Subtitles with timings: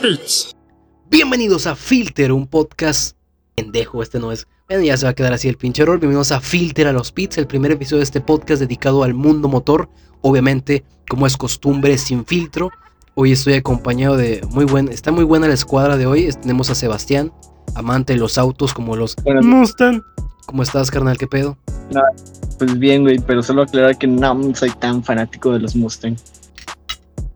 [0.00, 0.54] pits.
[1.10, 3.16] Bienvenidos a Filter, un podcast
[3.56, 4.46] pendejo, este no es.
[4.68, 5.98] Bueno, ya se va a quedar así el pinche error.
[5.98, 9.48] Bienvenidos a Filter a los pits, el primer episodio de este podcast dedicado al mundo
[9.48, 9.88] motor.
[10.20, 12.70] Obviamente, como es costumbre, sin filtro.
[13.14, 16.28] Hoy estoy acompañado de muy buen, está muy buena la escuadra de hoy.
[16.40, 17.32] Tenemos a Sebastián,
[17.74, 20.02] amante de los autos como los Mustang.
[20.46, 21.18] ¿Cómo estás, carnal?
[21.18, 21.58] ¿Qué pedo?
[22.58, 26.16] pues bien, güey, pero solo aclarar que no soy tan fanático de los Mustang.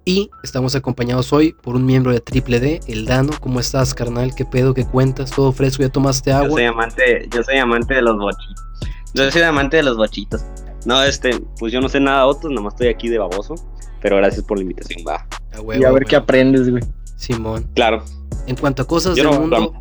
[0.04, 3.32] Y estamos acompañados hoy por un miembro de Triple D, el Dano.
[3.40, 4.34] ¿Cómo estás, carnal?
[4.34, 4.74] ¿Qué pedo?
[4.74, 5.30] ¿Qué cuentas?
[5.30, 5.82] ¿Todo fresco?
[5.84, 6.50] ¿Ya tomaste Yo agua?
[6.50, 8.64] soy amante, yo soy amante de los bochitos.
[9.14, 10.42] Yo soy amante de los bochitos.
[10.86, 13.54] No, este, pues yo no sé nada de autos, nomás estoy aquí de baboso.
[14.00, 15.24] Pero gracias por la invitación, va.
[15.52, 16.04] A huevo, y a ver güey.
[16.10, 16.82] qué aprendes, güey.
[17.16, 17.70] Simón.
[17.76, 18.02] Claro.
[18.48, 19.74] En cuanto a cosas Yo del no- mundo.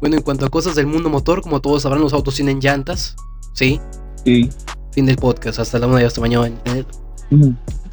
[0.00, 3.14] Bueno, en cuanto a cosas del mundo motor, como todos sabrán, los autos tienen llantas.
[3.52, 3.80] Sí.
[4.24, 4.50] Sí.
[4.90, 5.60] Fin del podcast.
[5.60, 6.50] Hasta la una de hasta mañana.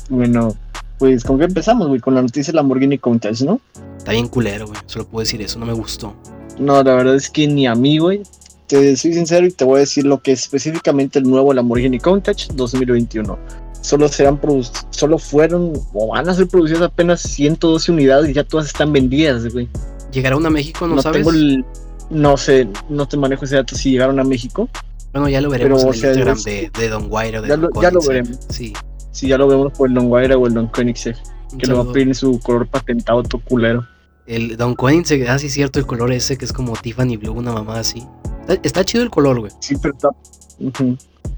[0.09, 0.55] Bueno,
[0.99, 3.59] pues con qué empezamos, güey, con la noticia de Lamborghini Countach, ¿no?
[3.97, 4.79] Está bien culero, güey.
[4.85, 5.59] Solo puedo decir eso.
[5.59, 6.13] No me gustó.
[6.59, 8.23] No, la verdad es que ni a mí, güey.
[8.67, 11.99] Te soy sincero y te voy a decir lo que es específicamente el nuevo Lamborghini
[11.99, 13.37] Countach 2021.
[13.81, 14.39] Solo serán
[14.89, 19.47] solo fueron o van a ser producidas apenas 112 unidades y ya todas están vendidas,
[19.53, 19.69] güey.
[20.11, 20.87] ¿Llegará uno a México?
[20.87, 21.17] ¿No, No, sabes?
[21.19, 21.63] tengo el
[22.09, 24.67] no sé, no te manejo ese dato si llegaron a México.
[25.13, 27.41] Bueno, ya lo veremos Pero, en o sea, Instagram de, de Don Guairo.
[27.43, 28.39] De Ya Don lo- ya lo veremos.
[28.49, 28.73] Sí.
[29.15, 31.15] Si ya lo vemos por el Don Guaira o el Don Koenigsegg,
[31.57, 33.87] que le va a pedir su color patentado todo culero.
[34.27, 37.53] El Don Koenigsegg, ah, sí, cierto, el color ese que es como Tiffany Blue, una
[37.53, 38.03] mamá así.
[38.41, 39.53] Está, está chido el color, güey.
[39.59, 40.09] Sí, pero está,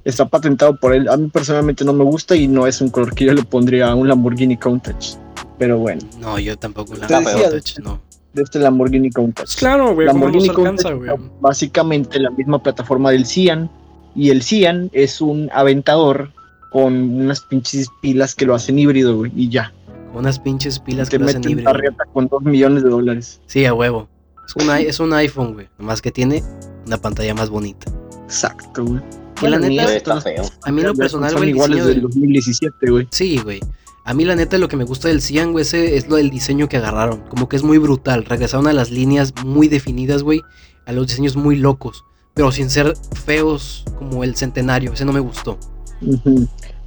[0.04, 1.08] está patentado por él.
[1.08, 3.92] A mí personalmente no me gusta y no es un color que yo le pondría
[3.92, 5.14] a un Lamborghini Countach.
[5.60, 6.96] Pero bueno, No, yo tampoco.
[6.96, 8.02] La touch, no.
[8.34, 9.46] de este Lamborghini Countach.
[9.46, 13.70] Pues claro, güey, ¿cómo Lamborghini nos alcanza, Countach básicamente la misma plataforma del Cian.
[14.16, 16.32] Y el Cian es un aventador
[16.78, 19.32] con unas pinches pilas que lo hacen híbrido, güey.
[19.36, 19.74] Y ya.
[20.12, 21.74] Con unas pinches pilas te que lo hacen meten híbrido.
[21.74, 23.42] riata con dos millones de dólares.
[23.48, 24.08] Sí, a huevo.
[24.48, 25.70] Es un, es un iPhone, güey.
[25.80, 26.44] Nomás que tiene
[26.86, 27.92] una pantalla más bonita.
[28.26, 29.02] Exacto, güey.
[29.34, 30.44] Que la neta- Está feo.
[30.66, 32.04] A mí en lo personal, son güey, iguales diseño del del...
[32.04, 33.08] 2017, güey.
[33.10, 33.60] Sí, güey.
[34.04, 36.30] A mí la neta lo que me gusta del Cian, güey, ese es lo del
[36.30, 37.22] diseño que agarraron.
[37.22, 38.24] Como que es muy brutal.
[38.24, 40.44] Regresaron a las líneas muy definidas, güey.
[40.86, 42.06] A los diseños muy locos.
[42.36, 42.94] Pero sin ser
[43.26, 44.94] feos como el centenario.
[44.94, 45.58] Ese no me gustó.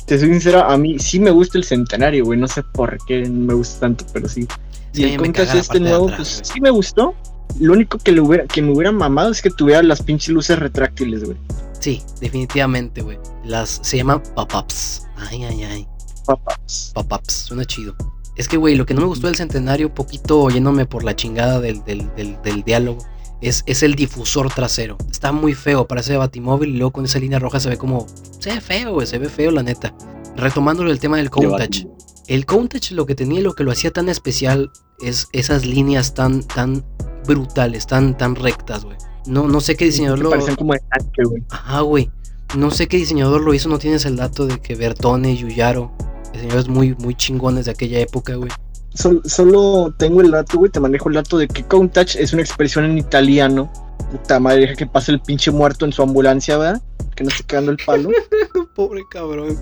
[0.06, 2.38] Te soy sincera, a mí sí me gusta el centenario, güey.
[2.38, 4.46] No sé por qué me gusta tanto, pero sí.
[4.92, 6.52] Sí, y el la este nuevo, atrás, pues güey.
[6.52, 7.14] sí me gustó.
[7.58, 10.58] Lo único que, le hubiera, que me hubiera mamado es que tuviera las pinches luces
[10.58, 11.36] retráctiles, güey.
[11.78, 13.18] Sí, definitivamente, güey.
[13.44, 15.06] Las se llaman pop-ups.
[15.16, 15.88] Ay, ay, ay.
[16.26, 17.94] Pop-ups, suena chido.
[18.36, 21.60] Es que, güey, lo que no me gustó del centenario, poquito yéndome por la chingada
[21.60, 23.04] del, del, del, del diálogo,
[23.40, 24.96] es, es el difusor trasero.
[25.10, 28.06] Está muy feo, parece de Batimóvil y luego con esa línea roja se ve como.
[28.38, 29.94] Se ve feo, güey, se ve feo, la neta.
[30.36, 31.84] Retomándolo el tema del Countach.
[32.26, 36.14] El Countach lo que tenía y lo que lo hacía tan especial es esas líneas
[36.14, 36.84] tan, tan
[37.26, 38.96] brutales, tan, tan rectas, güey.
[39.26, 40.30] No, no sé qué diseñador lo.
[40.30, 41.42] parecen como de tanque, güey.
[41.50, 42.10] Ajá, güey.
[42.56, 45.92] No sé qué diseñador lo hizo, no tienes el dato de que Bertone, Yuyaro,
[46.32, 48.50] diseñadores muy, muy chingones de aquella época, güey.
[49.00, 50.70] Sol- solo tengo el dato, güey.
[50.70, 53.72] Te manejo el dato de que Countach es una expresión en italiano.
[54.10, 56.82] Puta madre, deja que pase el pinche muerto en su ambulancia, ¿verdad?
[57.14, 58.10] Que no esté quedando el palo.
[58.74, 59.56] Pobre cabrón.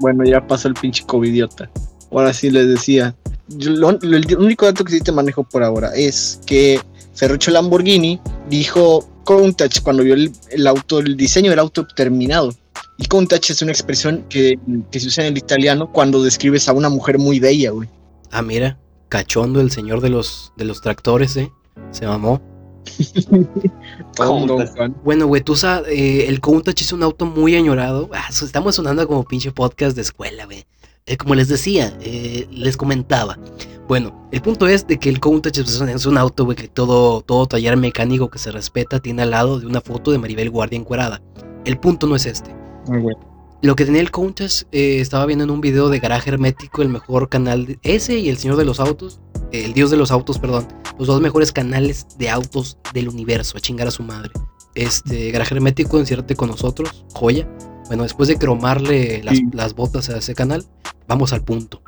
[0.00, 1.70] Bueno, ya pasó el pinche covidiota.
[2.10, 3.14] Ahora sí les decía.
[3.48, 6.80] yo lo- lo- el único dato que sí te manejo por ahora es que
[7.14, 8.20] Ferruccio Lamborghini
[8.50, 12.52] dijo Countach cuando vio el, el auto, el diseño del auto terminado.
[12.98, 14.58] Y Countach es una expresión que,
[14.90, 17.88] que se usa en el italiano cuando describes a una mujer muy bella, güey.
[18.30, 21.50] Ah, mira, cachondo el señor de los, de los tractores, eh.
[21.90, 22.40] Se mamó.
[25.04, 28.08] Bueno, güey, tú sabes, eh, el Countach es un auto muy añorado.
[28.12, 30.64] Ah, estamos sonando como pinche podcast de escuela, güey.
[31.04, 33.38] Eh, como les decía, eh, les comentaba.
[33.88, 36.68] Bueno, el punto es de que el Countach es un, es un auto, güey, que
[36.68, 40.50] todo, todo taller mecánico que se respeta tiene al lado de una foto de Maribel
[40.50, 41.20] Guardia encuerada.
[41.64, 42.55] El punto no es este.
[42.86, 43.18] Bueno.
[43.62, 46.88] Lo que tenía el Countach, eh, estaba viendo en un video de Garaje Hermético, el
[46.88, 49.18] mejor canal, de- ese y el Señor de los Autos,
[49.50, 50.68] eh, el Dios de los Autos, perdón,
[50.98, 54.30] los dos mejores canales de autos del universo, a chingar a su madre.
[54.74, 57.48] Este, Garaje Hermético, enciérrate con nosotros, joya.
[57.88, 59.44] Bueno, después de cromarle las, Sí.
[59.52, 60.64] las botas a ese canal,
[61.08, 61.82] vamos al punto.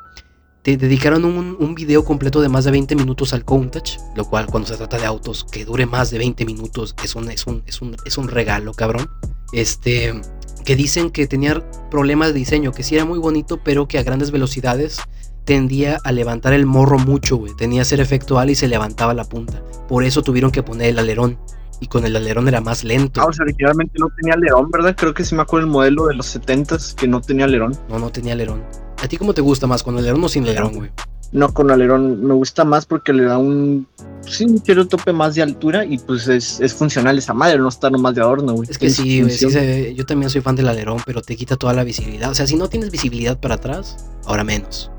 [0.63, 4.47] Te dedicaron un, un video completo de más de 20 minutos al Countach, lo cual
[4.47, 7.63] cuando se trata de autos que dure más de 20 minutos es un, es un,
[7.67, 9.07] es un, es un regalo, cabrón.
[9.53, 10.19] Este,
[10.65, 14.03] que dicen que tenía problemas de diseño, que sí era muy bonito, pero que a
[14.03, 14.99] grandes velocidades
[15.45, 17.55] tendía a levantar el morro mucho, güey.
[17.55, 19.63] Tenía ese efecto ala y se levantaba la punta.
[19.87, 21.39] Por eso tuvieron que poner el alerón.
[21.81, 23.21] Y con el alerón era más lento.
[23.21, 24.95] Ah, o sea, originalmente no tenía alerón, ¿verdad?
[24.97, 27.75] Creo que sí me acuerdo el modelo de los 70s que no tenía alerón.
[27.89, 28.63] No, no tenía alerón.
[29.01, 30.91] ¿A ti cómo te gusta más, con alerón o sin alerón, güey?
[31.31, 33.85] No con alerón, me gusta más porque le da un.
[34.27, 37.69] Sí, un cierto tope más de altura y pues es, es funcional esa madre, no
[37.69, 38.67] está nomás de adorno, güey.
[38.69, 39.63] Es que sí, güey, sí función.
[39.63, 42.31] se- yo también soy fan del alerón, pero te quita toda la visibilidad.
[42.31, 44.91] O sea, si no tienes visibilidad para atrás, ahora menos.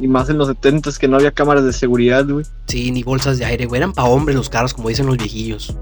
[0.00, 2.44] Y más en los 70 que no había cámaras de seguridad, güey.
[2.68, 3.80] Sí, ni bolsas de aire, güey.
[3.80, 5.76] Eran para hombres los carros, como dicen los viejillos.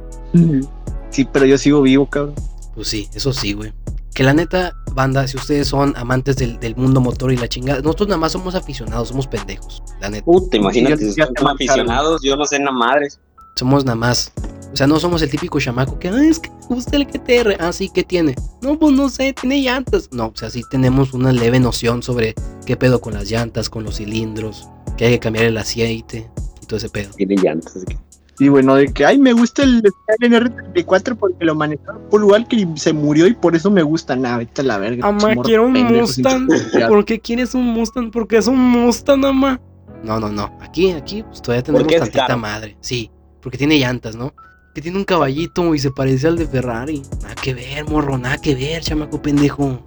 [1.11, 2.35] Sí, pero yo sigo vivo, cabrón.
[2.75, 3.73] Pues sí, eso sí, güey.
[4.19, 7.81] Que la neta, banda, si ustedes son amantes del, del mundo motor y la chingada,
[7.83, 9.81] nosotros nada más somos aficionados, somos pendejos.
[10.01, 11.53] La neta, Puta, imagínate, Ya- si te marcaron.
[11.53, 13.21] aficionados, yo no sé nada madres.
[13.55, 14.33] somos nada más.
[14.73, 17.57] O sea, no somos el típico chamaco que, "Ay, es que me gusta el GTR.
[17.61, 18.35] Ah, sí, ¿qué tiene?
[18.61, 20.09] No, pues no sé, tiene llantas.
[20.11, 22.35] No, o sea, sí tenemos una leve noción sobre
[22.67, 26.29] qué pedo con las llantas, con los cilindros, que hay que cambiar el aceite
[26.61, 27.11] y todo ese pedo.
[27.15, 27.77] Tienen llantas.
[27.77, 27.99] así que-
[28.41, 29.83] Y bueno, de que, ay, me gusta el
[30.21, 34.15] LNR34 porque lo manejaba Paul Walker y se murió y por eso me gusta.
[34.15, 35.11] Nada, vete a la verga.
[35.11, 36.49] Morro quiero un pendejo, Mustang.
[36.89, 38.11] ¿Por qué quieres un Mustang?
[38.11, 39.61] Porque es un Mustang, mamá.
[40.05, 40.57] No, no, no.
[40.61, 42.39] Aquí, aquí, pues todavía tenemos tantita caro.
[42.39, 42.77] madre.
[42.81, 43.11] Sí,
[43.43, 44.33] porque tiene llantas, ¿no?
[44.75, 47.03] Que tiene un caballito y se parece al de Ferrari.
[47.23, 49.83] Nada que ver, morro, nada que ver, chamaco pendejo.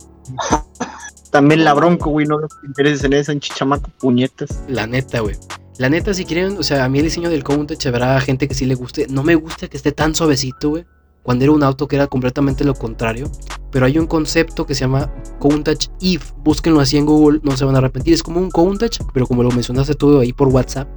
[1.32, 4.64] También la bronco, güey, no te intereses en eso, en chichamaco, puñetas.
[4.68, 5.38] La neta, güey.
[5.78, 8.54] La neta, si quieren, o sea, a mí el diseño del Countach habrá gente que
[8.54, 9.08] sí le guste.
[9.10, 10.86] No me gusta que esté tan suavecito, güey.
[11.24, 13.30] Cuando era un auto que era completamente lo contrario.
[13.72, 16.32] Pero hay un concepto que se llama Countach If.
[16.44, 18.14] Búsquenlo así en Google, no se van a arrepentir.
[18.14, 20.88] Es como un Countach, pero como lo mencionaste tú ahí por WhatsApp.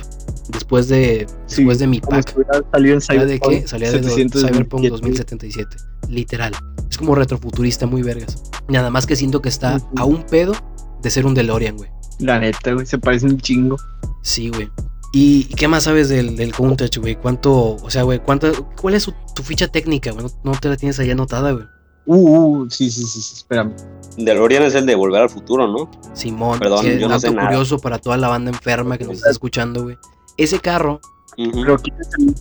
[0.49, 2.35] Después de, Sí, después de mi pack.
[2.73, 3.69] salido en ¿Sabes de Cyberpunk qué?
[3.69, 4.49] Salía de do- 717.
[4.53, 5.77] Cyberpunk 2077.
[6.09, 6.53] Literal.
[6.91, 8.43] Es como retrofuturista muy vergas.
[8.69, 10.55] Nada más que siento que está a un pedo
[11.03, 11.91] de ser un DeLorean, güey.
[12.21, 13.77] La neta, güey, se parece un chingo.
[14.23, 14.71] Sí, güey.
[15.13, 17.15] ¿Y qué más sabes del, del Countach, güey?
[17.17, 20.25] ¿Cuánto, o sea, güey, cuánto, cuál es su- tu ficha técnica, güey?
[20.27, 21.65] No, no te la tienes ahí anotada, güey.
[22.07, 22.17] Uh,
[22.65, 23.73] uh, sí, sí, sí, sí, espérame.
[24.19, 25.91] DeLorean es el de Volver al Futuro, ¿no?
[26.15, 27.49] Simón, Perdón, sí, yo no sé dato nada.
[27.49, 29.97] curioso para toda la banda enferma que nos está escuchando, güey.
[30.37, 31.01] Ese carro,
[31.39, 31.63] Ujú.
[31.63, 32.35] Pero ¿quién es el,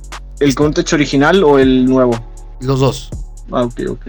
[0.47, 2.13] el Countach original o el nuevo?
[2.59, 3.09] los dos,
[3.51, 4.07] Ah, ok, ok.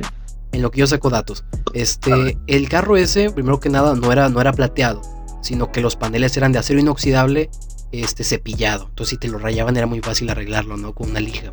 [0.52, 1.44] en lo que yo saco datos.
[1.72, 5.02] Este, el carro ese, primero que nada, no era, no era plateado,
[5.44, 7.50] sino que los paneles eran de acero inoxidable,
[7.92, 8.86] este, cepillado.
[8.88, 10.94] Entonces, si te lo rayaban, era muy fácil arreglarlo, ¿no?
[10.94, 11.50] Con una lija.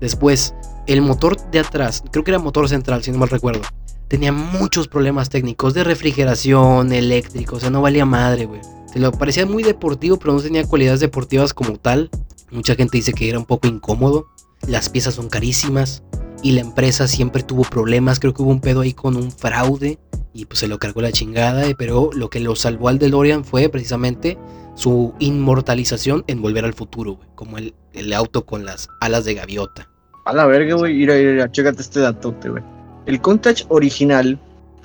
[0.00, 0.54] Después,
[0.86, 3.60] el motor de atrás, creo que era motor central, si no mal recuerdo,
[4.08, 8.62] tenía muchos problemas técnicos de refrigeración, eléctrico, o sea, no valía madre, güey.
[8.90, 12.10] Te lo parecía muy deportivo, pero no tenía cualidades deportivas como tal.
[12.50, 14.28] Mucha gente dice que era un poco incómodo.
[14.66, 16.02] Las piezas son carísimas
[16.42, 18.18] y la empresa siempre tuvo problemas.
[18.18, 19.98] Creo que hubo un pedo ahí con un fraude
[20.34, 21.64] y pues se lo cargó la chingada.
[21.78, 24.36] Pero lo que lo salvó al DeLorean fue precisamente
[24.74, 27.28] su inmortalización en Volver al Futuro, güey.
[27.34, 29.88] Como el, el auto con las alas de gaviota.
[30.26, 30.94] A la verga, güey.
[30.94, 32.62] Mira, mira, chécate este datote, güey.
[33.06, 34.38] El Countach original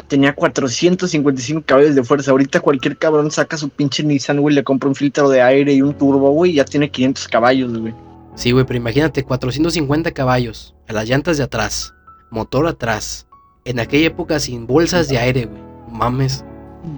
[0.07, 2.31] tenía 455 caballos de fuerza.
[2.31, 5.81] Ahorita cualquier cabrón saca su pinche Nissan, güey, le compra un filtro de aire y
[5.81, 7.93] un turbo, güey, y ya tiene 500 caballos, güey.
[8.35, 11.93] Sí, güey, pero imagínate, 450 caballos a las llantas de atrás,
[12.29, 13.27] motor atrás,
[13.69, 15.61] en aquella época sin bolsas de aire, güey.
[15.91, 16.43] Mames.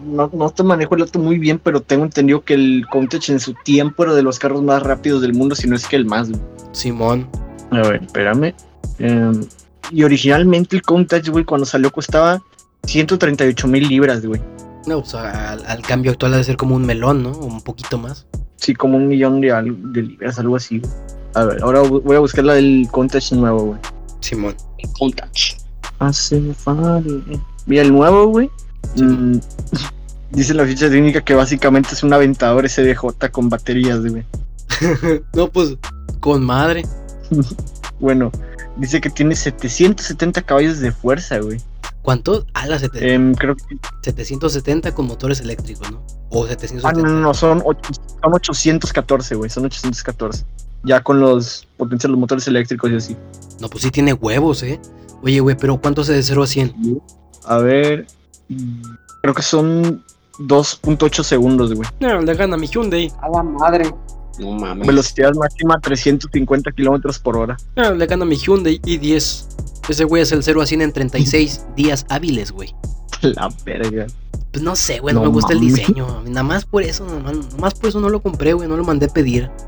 [0.06, 3.42] No, no te manejo el auto muy bien, pero tengo entendido que el Countach en
[3.42, 6.06] su tiempo era de los carros más rápidos del mundo, si no es que el
[6.06, 6.42] más, güey.
[6.72, 7.28] Simón.
[7.72, 8.54] A ver, espérame.
[9.00, 9.42] Em,
[9.92, 12.42] y originalmente el Countach, güey, cuando salió costaba
[12.84, 14.42] 138 mil libras, güey.
[14.88, 17.32] No, pues al, al cambio actual ha de ser como un melón, ¿no?
[17.32, 18.28] O un poquito más.
[18.56, 20.92] Sí, como un millón de, libras, algo así, güey.
[21.34, 23.80] A ver, ahora voy a buscar la del Countach nuevo, güey.
[24.22, 24.56] Simón.
[24.98, 25.61] Countach.
[26.01, 27.01] Hace falta.
[27.67, 28.50] Mira, el nuevo, güey.
[28.96, 29.03] Sí.
[29.03, 29.39] mm,
[30.31, 34.25] dice la ficha técnica que básicamente es un aventador SDJ con baterías, güey.
[35.36, 35.75] no, pues,
[36.20, 36.84] con madre.
[38.00, 38.31] Bueno,
[38.77, 41.60] dice que tiene 770 caballos de fuerza, güey.
[42.01, 42.48] ¿Cuánto?
[42.55, 43.77] A las Em, creo que.
[44.01, 46.01] 770 con motores eléctricos, ¿no?
[46.31, 47.08] O Ah, 770.
[47.08, 47.91] no, no, no, son, ocho-
[48.24, 49.51] son 814, güey.
[49.51, 50.46] Son 814.
[50.84, 53.15] Ya con los potencias los motores eléctricos y así.
[53.60, 54.79] No, pues sí tiene huevos, ¿eh?
[55.24, 57.01] Oye, güey, pero ¿cuánto se de 0 a 100?
[57.46, 58.08] A ver.
[59.22, 60.04] Creo que son
[60.40, 61.88] 2.8 segundos, güey.
[62.00, 63.12] No, le gana mi Hyundai.
[63.22, 63.94] A la madre.
[64.40, 64.88] No mames.
[64.88, 67.58] Velocidad máxima 350 kilómetros por hora.
[67.75, 69.48] No, le gana mi Hyundai i10.
[69.90, 72.74] Ese güey es el 0 a 100 en 36 días hábiles, güey.
[73.22, 74.08] La verga.
[74.51, 76.24] Pues no sé, güey, no, No me gusta el diseño.
[76.25, 78.68] Nada más por eso, nada más, nada más por eso no lo compré, güey.
[78.68, 79.50] No lo mandé a pedir.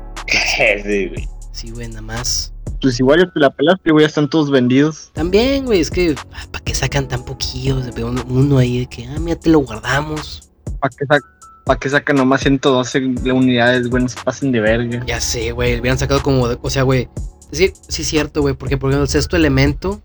[0.56, 1.28] Sí, güey.
[1.52, 2.53] Sí, güey, nada más.
[2.80, 4.02] Pues igual ya te la pelaste, güey.
[4.04, 5.10] Ya están todos vendidos.
[5.14, 6.14] También, güey, es que,
[6.52, 7.86] ¿para qué sacan tan poquillos?
[7.96, 10.50] Uno, uno ahí de que, ah, mira, te lo guardamos.
[10.80, 11.24] ¿Para qué, sac-
[11.64, 12.98] pa' qué sacan nomás 112
[13.32, 14.02] unidades, güey?
[14.02, 15.02] No se pasen de verga.
[15.06, 17.08] Ya sé, güey, hubieran sacado como, o sea, güey.
[17.52, 20.02] Sí, sí es cierto, güey, porque por ejemplo el sexto elemento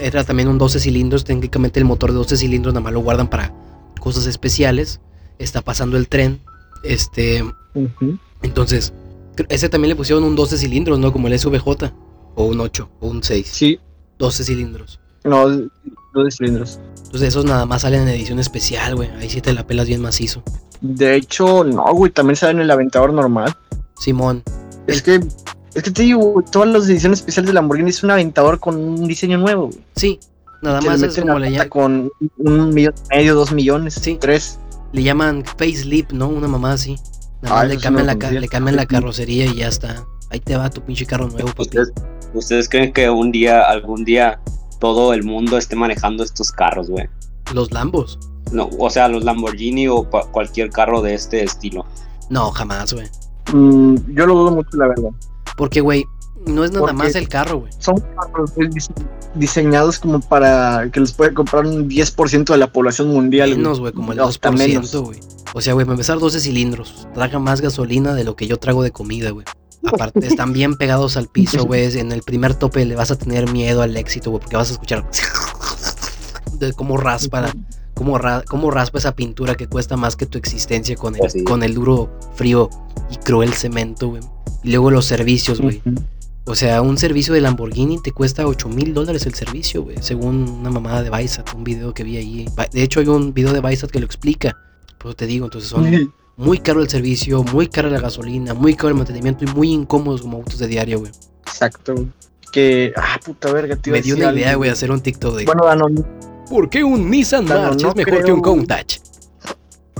[0.00, 1.24] era, también un 12 cilindros.
[1.24, 3.52] Técnicamente el motor de 12 cilindros nada más lo guardan para
[4.00, 5.00] cosas especiales.
[5.38, 6.40] está pasando el tren.
[6.84, 7.42] Este,
[8.42, 8.92] entonces,
[9.48, 11.12] ese también le pusieron un 12 cilindros, ¿no?
[11.12, 11.92] Como el SVJ.
[12.36, 13.46] O un 8, o un 6.
[13.50, 13.78] Sí,
[14.18, 14.98] 12 cilindros.
[15.24, 15.48] no,
[16.14, 16.80] dos cilindros.
[17.06, 19.08] Entonces esos nada más salen en edición especial, güey.
[19.20, 20.42] Ahí sí te la pelas bien macizo.
[20.80, 23.54] De hecho, no, güey, también sale en el Aventador normal.
[23.98, 24.42] Simón.
[24.88, 25.20] Es que,
[25.74, 29.06] es que te digo, todas las ediciones especiales de Lamborghini es un Aventador con un
[29.06, 29.78] diseño nuevo, güey.
[29.96, 30.18] Sí.
[30.62, 34.16] Nada más es como le, pata lla- con un millón y medio, dos millones, Sí.
[34.20, 34.58] tres.
[34.92, 36.28] le llaman facelift, ¿no?
[36.28, 36.96] Una mamá así.
[37.44, 40.04] Nada Ah, le cambian, la, le cambian carrocería y ya está.
[40.30, 41.62] Ahí te va tu pinche carro nuevo, papi.
[41.62, 41.92] ¿Ustedes,
[42.32, 44.40] ¿Ustedes creen que un día, algún día,
[44.80, 47.06] todo el mundo esté manejando estos carros, güey?
[47.52, 48.18] Los Lambos.
[48.50, 51.84] No, o sea, los Lamborghini o cua- cualquier carro de este estilo.
[52.30, 53.06] No, jamás, güey.
[53.52, 55.10] Mm, yo lo dudo mucho, la verdad.
[55.56, 56.04] Porque, güey,
[56.46, 57.72] no es nada más el carro, güey.
[57.78, 58.52] Son carros
[59.34, 63.50] diseñados como para que los puede comprar un 10% de la población mundial.
[63.50, 63.58] güey.
[63.58, 64.94] Menos, güey, como el Hasta 2%, menos.
[64.94, 65.20] güey.
[65.54, 67.06] O sea, güey, para empezar 12 cilindros.
[67.14, 69.46] Traga más gasolina de lo que yo trago de comida, güey.
[69.86, 71.98] Aparte, están bien pegados al piso, güey.
[71.98, 74.72] En el primer tope le vas a tener miedo al éxito, güey, porque vas a
[74.74, 75.08] escuchar
[76.58, 77.54] de cómo raspa, la-
[77.94, 81.62] cómo, ra- cómo raspa esa pintura que cuesta más que tu existencia con el, con
[81.62, 82.70] el duro, frío
[83.10, 84.22] y cruel cemento, güey.
[84.62, 85.82] Y luego los servicios, güey.
[86.46, 89.96] O sea, un servicio de Lamborghini te cuesta 8 mil dólares el servicio, güey.
[90.00, 92.46] Según una mamada de Bysat, un video que vi ahí.
[92.70, 94.54] De hecho, hay un video de Bysat que lo explica.
[94.98, 98.90] Pues te digo, entonces son muy caro el servicio, muy cara la gasolina, muy caro
[98.90, 101.12] el mantenimiento y muy incómodos como autos de diario, güey.
[101.46, 101.94] Exacto.
[102.52, 103.92] Que, ah, puta verga, tío.
[103.92, 105.86] Me dio una idea, güey, hacer un TikTok de Bueno, Dano,
[106.48, 108.98] ¿Por qué un Nissan March no es mejor que un Countach?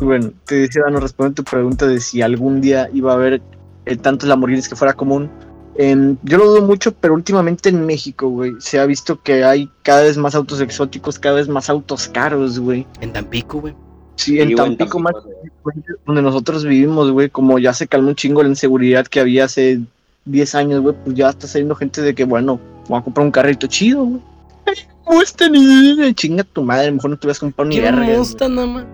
[0.01, 3.41] bueno, te decía, Dano, responde tu pregunta de si algún día iba a haber
[3.87, 5.31] eh, tantos Lamborghinis que fuera común.
[5.76, 10.02] Yo lo dudo mucho, pero últimamente en México, güey, se ha visto que hay cada
[10.02, 12.87] vez más autos exóticos, cada vez más autos caros, güey.
[13.00, 13.75] En Tampico, güey.
[14.16, 15.14] Sí, en Tampico, más
[15.62, 15.76] güey.
[16.07, 19.81] donde nosotros vivimos, güey, como ya se calmó un chingo la inseguridad que había hace
[20.26, 23.33] 10 años, güey, pues ya está saliendo gente de que, bueno, voy a comprar un
[23.33, 24.21] carrito chido, güey.
[24.66, 24.75] Ay,
[25.07, 28.04] Mustang, y chinga tu madre, mejor no te vas a comprar ni ¿Qué verga.
[28.04, 28.19] güey.
[28.19, 28.87] Mustang, nada más?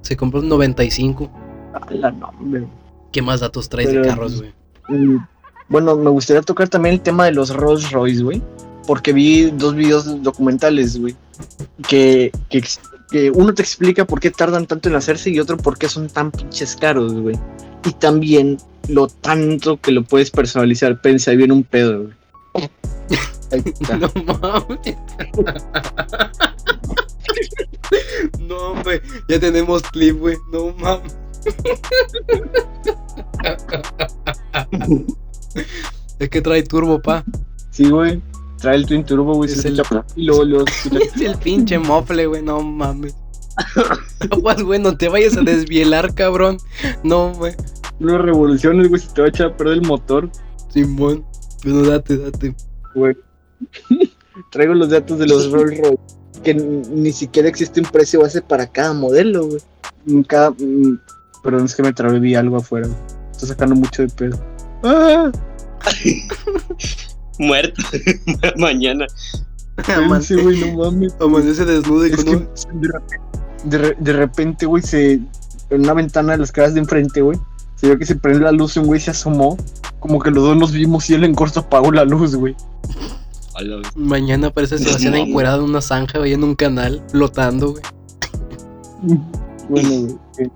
[0.00, 1.30] Se compró un 95.
[1.88, 2.66] Ala, no, hombre.
[3.12, 5.18] ¿Qué más datos traes de carros, güey?
[5.68, 8.42] Bueno, me gustaría tocar también el tema de los Rolls Royce, güey.
[8.86, 11.16] Porque vi dos videos documentales, güey.
[11.88, 12.62] Que, que,
[13.30, 16.30] uno te explica por qué tardan tanto en hacerse y otro por qué son tan
[16.30, 17.36] pinches caros, güey.
[17.84, 21.00] Y también lo tanto que lo puedes personalizar.
[21.00, 22.14] Pensa, ahí viene un pedo, güey.
[24.00, 24.96] No mames.
[28.40, 29.00] No, güey.
[29.28, 30.36] Ya tenemos clip, güey.
[30.52, 31.16] No mames.
[36.18, 37.24] Es que trae turbo, pa.
[37.70, 38.22] Sí, güey.
[38.60, 39.50] Trae el Twin Turbo, güey.
[39.50, 42.40] Es se el- escucha- Y luego lo escucha- Es el pinche mofle, güey.
[42.42, 43.14] No mames.
[44.30, 44.78] Aguas, güey.
[44.80, 46.58] No te vayas a desvielar, cabrón.
[47.02, 47.54] No, güey.
[47.98, 49.00] luego revoluciones, güey.
[49.02, 50.30] Se te va a echar a perder el motor,
[50.72, 51.24] Simón.
[51.64, 52.54] Bueno, date, date.
[52.94, 53.16] güey.
[54.50, 55.98] Traigo los datos de los Rolls Royce.
[56.42, 60.24] Que ni siquiera existe un precio base para cada modelo, güey.
[60.26, 60.50] Cada.
[60.52, 61.00] mm,
[61.42, 62.88] Perdón, es que me trabé, vi algo afuera.
[63.32, 64.38] Está sacando mucho de pedo.
[64.84, 65.32] ¡Ah!
[67.38, 67.82] Muerto.
[68.56, 69.06] Mañana.
[69.76, 71.14] Aman- Sí, güey, no mames.
[71.20, 72.48] Amanece desnudo y Es con un.
[72.80, 73.20] de repente,
[73.64, 75.14] de, re- de repente, güey, se.
[75.70, 77.38] En una ventana de las casas de enfrente, güey.
[77.76, 79.56] Se vio que se prendió la luz y un güey se asomó.
[79.98, 82.54] Como que los dos nos vimos y él en corto apagó la luz, güey.
[83.96, 87.82] Mañana parece Sebastián encuerado en una zanja, güey, en un canal, flotando, güey.
[89.68, 90.16] Bueno, güey.
[90.36, 90.50] Que,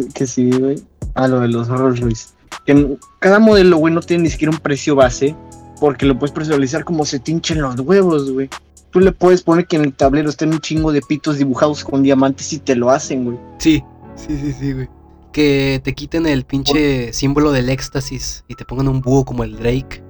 [0.00, 0.82] que, que sí, güey.
[1.14, 2.28] Ah, lo de los Rolls Royce.
[2.66, 5.34] Que cada modelo, güey, no tiene ni siquiera un precio base.
[5.80, 8.48] Porque lo puedes personalizar como se te hinchen los huevos, güey.
[8.90, 12.02] Tú le puedes poner que en el tablero estén un chingo de pitos dibujados con
[12.02, 13.38] diamantes y te lo hacen, güey.
[13.58, 13.82] Sí,
[14.14, 14.88] sí, sí, sí, güey.
[15.32, 19.56] Que te quiten el pinche símbolo del éxtasis y te pongan un búho como el
[19.56, 20.02] Drake.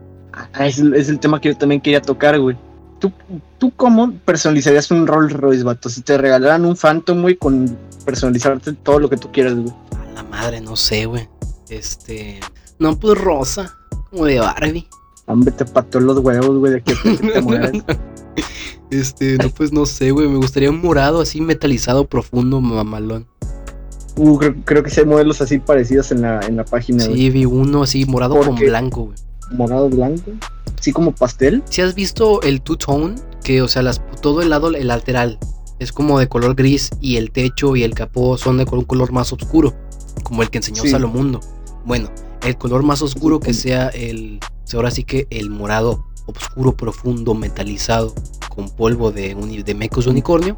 [0.52, 2.56] Ah, es, el- es el tema que yo también quería tocar, güey.
[2.99, 3.12] ¿Tú,
[3.59, 5.88] ¿Tú cómo personalizarías un Rolls Royce, vato?
[5.88, 9.73] Si te regalaran un Phantom, güey, con personalizarte todo lo que tú quieras, güey.
[10.11, 11.28] A la madre, no sé, güey.
[11.73, 12.41] Este.
[12.79, 13.76] No, pues rosa,
[14.11, 14.87] como de Barbie.
[15.26, 17.83] Hombre, te pató los huevos, güey, de que te.
[18.91, 20.29] Este, no, pues no sé, güey.
[20.29, 23.26] Me gustaría un morado así metalizado profundo, mamalón.
[24.17, 27.02] Uh, creo, creo que sí hay modelos así parecidos en la, en la página.
[27.05, 28.67] Sí, vi uno así morado ¿Por con qué?
[28.67, 29.17] blanco, güey.
[29.52, 30.33] Morado blanco.
[30.81, 31.62] Sí, como pastel.
[31.71, 35.38] Si has visto el two-tone, que, o sea, las, todo el lado, el lateral,
[35.79, 39.11] es como de color gris y el techo y el capó son de un color
[39.12, 39.75] más oscuro,
[40.23, 40.91] como el que enseñó Sí.
[40.91, 41.41] Salomundo.
[41.84, 42.10] Bueno,
[42.42, 44.40] el color más oscuro que sea el,
[44.74, 48.14] ahora sí que el morado oscuro, profundo, metalizado,
[48.48, 50.56] con polvo de, uni- de mecos de unicornio,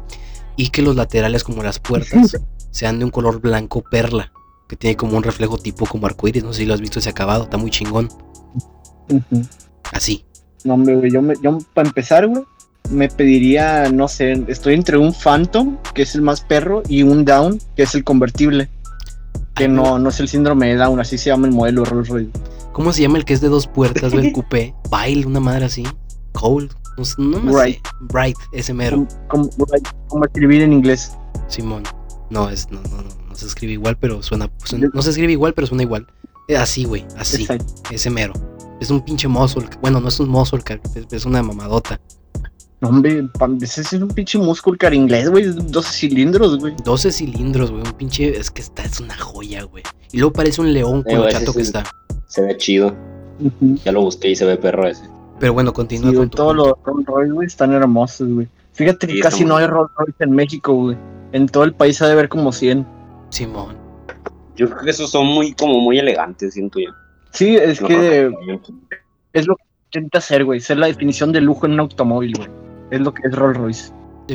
[0.55, 2.37] y que los laterales como las puertas
[2.71, 4.31] sean de un color blanco perla,
[4.67, 7.09] que tiene como un reflejo tipo como arcoíris, no sé si lo has visto ese
[7.09, 8.09] acabado, está muy chingón.
[9.91, 10.25] Así.
[10.63, 12.43] No, hombre, güey, yo, me- yo para empezar, güey,
[12.89, 17.25] me pediría, no sé, estoy entre un Phantom, que es el más perro, y un
[17.25, 18.69] Down, que es el convertible.
[19.55, 22.31] Que no, no es el síndrome de Down, así se llama el modelo Rolls Royce.
[22.73, 24.27] ¿Cómo se llama el que es de dos puertas, güey?
[24.27, 24.73] El coupé.
[24.91, 25.85] Bile, una madre así.
[26.33, 26.73] Cold.
[26.97, 27.75] No, no me Bright.
[27.85, 27.93] sé.
[28.01, 29.05] Bright, ese mero.
[29.27, 29.65] Como, como,
[30.07, 31.11] como escribir en inglés.
[31.47, 31.83] Simón.
[32.29, 35.31] No, es, no, no, no, no se escribe igual, pero suena, suena- No se escribe
[35.33, 36.07] igual, pero suena igual.
[36.47, 37.05] Eh, Así, güey.
[37.17, 37.41] Así.
[37.43, 37.73] Exacto.
[37.91, 38.33] Ese mero.
[38.79, 39.67] Es un pinche muscle.
[39.81, 40.63] Bueno, no es un muscle
[41.11, 41.99] es una mamadota.
[42.81, 43.25] No, hombre,
[43.61, 46.75] ese es un pinche muscle car inglés, güey, 12 cilindros, güey.
[46.83, 47.83] 12 cilindros, güey.
[47.83, 48.37] Un pinche.
[48.37, 49.83] Es que está, es una joya, güey.
[50.11, 51.83] Y luego parece un león con Eh, lo güey, chato que está.
[52.27, 52.93] Se ve chido.
[53.83, 55.03] Ya lo busqué y se ve perro ese.
[55.39, 56.37] Pero bueno, continúa Sí, güey, con tu.
[56.37, 58.47] todos los Rolls Royce, güey, están hermosos, güey.
[58.73, 59.67] Fíjate que casi no hay.
[59.67, 60.97] Rolls Royce en México, güey.
[61.31, 62.85] En todo el país ha de haber como 100.
[63.29, 63.75] Simón.
[64.55, 66.91] Yo creo que esos son muy, como muy elegantes, siento yo.
[67.31, 68.61] Sí, es No, que no,
[69.33, 70.61] es lo que intenta hacer, güey.
[70.61, 72.49] Ser la definición de lujo en un automóvil, güey.
[72.95, 73.91] Es lo que es Rolls Royce.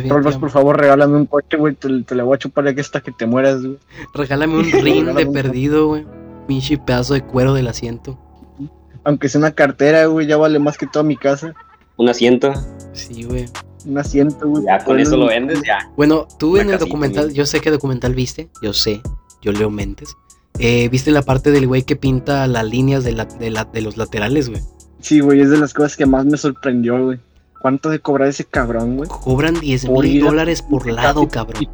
[0.09, 1.75] Rolls Royce, por favor, regálame un coche, güey.
[1.75, 3.79] Te, te la voy a chupar aquí hasta que te mueras, güey.
[4.15, 6.07] Regálame un ring de un- perdido, güey.
[6.47, 8.19] Pinche pedazo de cuero del asiento.
[9.05, 11.55] Aunque sea una cartera, güey, ya vale más que toda mi casa.
[11.97, 12.53] Un asiento,
[12.93, 13.47] Sí, güey.
[13.87, 14.65] Un asiento, güey.
[14.65, 15.79] ya con eso lo vendes, ya.
[15.97, 19.01] Bueno, tú Una en el documental, yo sé qué documental viste, yo sé,
[19.43, 20.15] yo leo mentes.
[20.59, 23.81] Eh, ¿Viste la parte del güey que pinta las líneas de, la, de, la- de
[23.81, 24.61] los laterales, güey?
[25.01, 27.19] Sí, güey, es de las cosas que más me sorprendió, güey.
[27.61, 29.09] ¿Cuánto de cobrar ese cabrón, güey?
[29.09, 31.67] Cobran 10 Por mil dólares por lado, cabrón.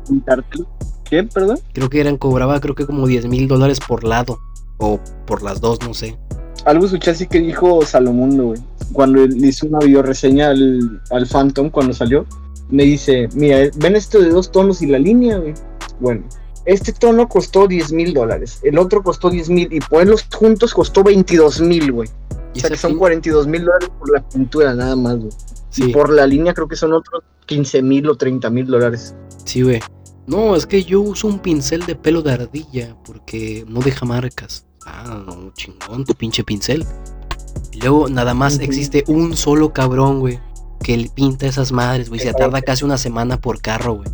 [1.09, 1.61] ¿Qué, perdón?
[1.72, 4.38] Creo que eran, cobraba creo que como 10 mil dólares por lado.
[4.79, 6.18] O por las dos, no sé.
[6.64, 8.61] Algo escuché así que dijo Salomundo, güey.
[8.92, 12.27] Cuando él hizo una videoreseña al, al Phantom cuando salió,
[12.68, 15.55] me dice, mira, ven esto de dos tonos y la línea, güey.
[16.01, 16.25] Bueno,
[16.64, 21.05] este tono costó 10 mil dólares, el otro costó 10 mil y ponerlos juntos costó
[21.05, 22.09] 22 mil, güey.
[22.55, 25.31] O sea que son pin- 42 mil dólares por la pintura nada más, güey.
[25.77, 29.15] Sí, Y por la línea creo que son otros 15 mil o 30 mil dólares.
[29.45, 29.81] sí, güey.
[30.27, 34.67] No, es que yo uso un pincel de pelo de ardilla porque no deja marcas.
[34.85, 36.85] Ah, no, chingón, tu pinche pincel.
[37.73, 40.41] Y luego nada más existe un solo cabrón, güey,
[40.83, 42.21] que le pinta esas madres, güey.
[42.21, 44.09] Se tarda casi una semana por carro, güey.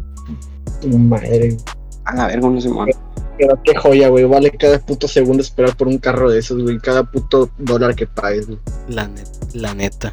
[0.99, 1.57] Madre,
[2.05, 2.95] A la verga, no se mueve.
[3.39, 4.25] pero qué joya, güey.
[4.25, 6.79] Vale cada puto segundo esperar por un carro de esos, güey.
[6.79, 8.59] Cada puto dólar que pagues, güey.
[8.89, 10.13] La, net- la neta.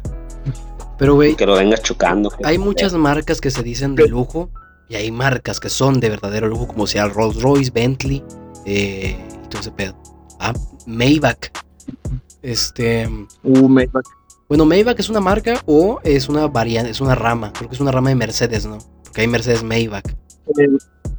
[1.00, 2.30] Pero, güey, Que lo vengas chocando.
[2.44, 4.50] hay muchas marcas que se dicen de lujo
[4.86, 8.22] y hay marcas que son de verdadero lujo, como sea Rolls Royce, Bentley
[8.66, 9.96] eh, y todo ese pedo.
[10.38, 10.52] Ah,
[10.86, 11.50] Maybach.
[12.42, 13.08] Este.
[13.42, 14.04] Uh, Maybach.
[14.46, 17.50] Bueno, Maybach es una marca o es una variante, es una rama.
[17.54, 18.76] Creo que es una rama de Mercedes, ¿no?
[19.02, 20.06] Porque hay Mercedes Maybach.
[20.06, 20.68] Eh,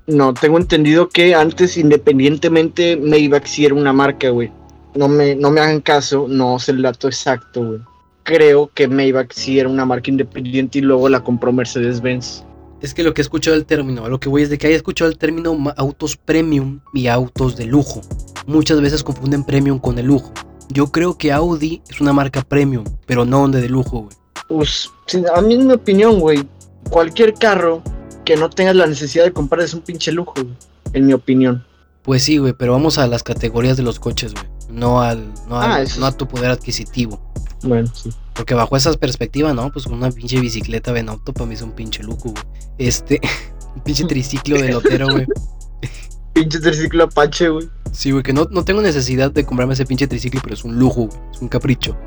[0.05, 4.51] no, tengo entendido que antes, independientemente, Maybach sí era una marca, güey.
[4.93, 7.79] No me, no me hagan caso, no sé el dato exacto, güey.
[8.23, 12.43] Creo que Maybach sí era una marca independiente y luego la compró Mercedes-Benz.
[12.81, 14.67] Es que lo que he escuchado el término, a lo que voy es de que
[14.67, 18.01] haya escuchado el término autos premium y autos de lujo.
[18.47, 20.31] Muchas veces confunden premium con el lujo.
[20.69, 24.15] Yo creo que Audi es una marca premium, pero no de lujo, güey.
[24.47, 24.89] Pues,
[25.35, 26.43] a mí en mi opinión, güey,
[26.89, 27.81] cualquier carro
[28.25, 30.55] que no tengas la necesidad de comprar es un pinche lujo, güey.
[30.93, 31.63] En mi opinión.
[32.03, 34.45] Pues sí, güey, pero vamos a las categorías de los coches, güey.
[34.69, 37.19] No al, no, al- Ah, no a tu poder adquisitivo.
[37.63, 38.09] Bueno, sí.
[38.33, 42.01] Porque bajo esa perspectiva, no, pues una pinche bicicleta Benotto para mí es un pinche
[42.03, 42.43] lujo, güey.
[42.77, 43.19] Este,
[43.75, 45.25] un pinche triciclo de lotero, güey.
[46.33, 47.69] Pinche triciclo Apache, güey.
[47.91, 50.79] Sí, güey, que no, no tengo necesidad de comprarme ese pinche triciclo, pero es un
[50.79, 51.19] lujo, güey.
[51.33, 51.97] Es un capricho.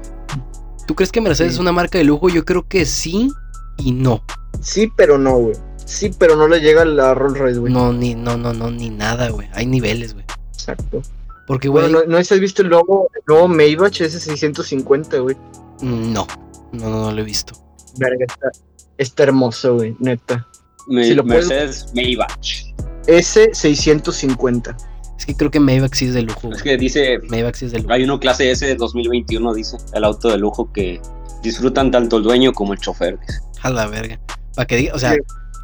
[0.86, 1.56] ¿Tú crees que Mercedes Sí.
[1.56, 2.30] es una marca de lujo?
[2.30, 3.30] Yo creo que sí
[3.76, 4.22] y no.
[4.62, 5.56] Sí, pero no, güey.
[5.84, 7.70] Sí, pero no le llega la Rolls Royce, güey.
[7.70, 9.46] No, ni, no, no, no, ni nada, güey.
[9.52, 10.24] Hay niveles, güey.
[10.54, 11.02] Exacto.
[11.46, 15.36] Porque, güey, Bueno, ¿no, ¿no has visto el nuevo, el nuevo Maybach S650, güey?
[15.82, 16.26] no,
[16.72, 17.54] no, no, no lo he visto.
[17.98, 18.50] Verga, está,
[18.98, 20.46] está hermoso, güey, neta.
[20.88, 22.64] Me- Si lo puedes- Mercedes Maybach.
[23.06, 24.76] S650.
[25.18, 27.72] Es que creo que Maybach sí es de lujo, Es que dice, Maybach sí es
[27.72, 27.92] de lujo.
[27.92, 31.00] hay uno clase S de 2021, dice, el auto de lujo que
[31.42, 33.18] disfrutan tanto el dueño como el chofer.
[33.20, 33.40] dice.
[33.62, 34.18] A la verga.
[34.54, 35.14] Para que diga, o sea,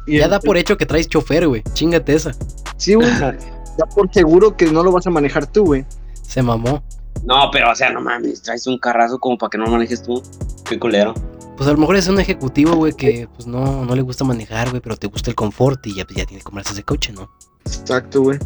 [0.07, 1.63] ya el- da por hecho que traes chofer, güey.
[1.73, 2.31] Chingate esa.
[2.77, 3.07] Sí, güey.
[3.77, 5.85] Da por seguro que no lo vas a manejar tú, güey.
[6.21, 6.83] Se mamó.
[7.23, 10.01] No, pero o sea, no mames, traes un carrazo como para que no lo manejes
[10.03, 10.21] tú.
[10.67, 11.13] Qué culero.
[11.57, 14.69] Pues a lo mejor es un ejecutivo, güey, que pues no, no le gusta manejar,
[14.69, 17.11] güey, pero te gusta el confort y ya, pues, ya tiene que comprarse ese coche,
[17.13, 17.29] ¿no?
[17.65, 18.39] Exacto, güey.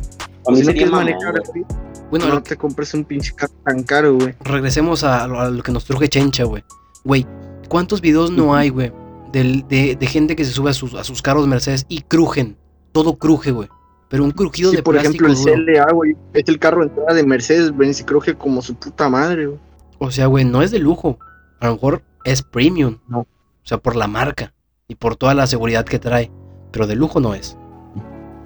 [0.48, 1.64] A mí Si no quieres mamón, manejar güey.
[1.64, 1.76] así,
[2.10, 4.36] Bueno, no te compres un pinche carro tan caro, güey.
[4.42, 6.64] regresemos a, lo- a lo que nos truje Chencha, güey.
[7.06, 7.26] Güey,
[7.70, 8.92] ¿cuántos videos no hay, güey?
[9.32, 12.58] del- De, de gente que se sube a sus, a sus carros Mercedes y crujen.
[12.92, 13.70] Todo cruje, güey.
[14.10, 15.66] Pero un crujido Sí, de por plástico ejemplo, el.
[15.66, 19.10] CLA, güey, es el carro de entrada de Mercedes, Benz, y cruje como su puta
[19.10, 19.60] madre, güey.
[20.00, 21.18] O sea, güey, no es de lujo.
[21.60, 22.98] A lo mejor es premium.
[23.08, 23.20] No.
[23.22, 23.28] O
[23.64, 24.54] sea, por la marca
[24.88, 26.32] y por toda la seguridad que trae.
[26.72, 27.58] Pero de lujo no es.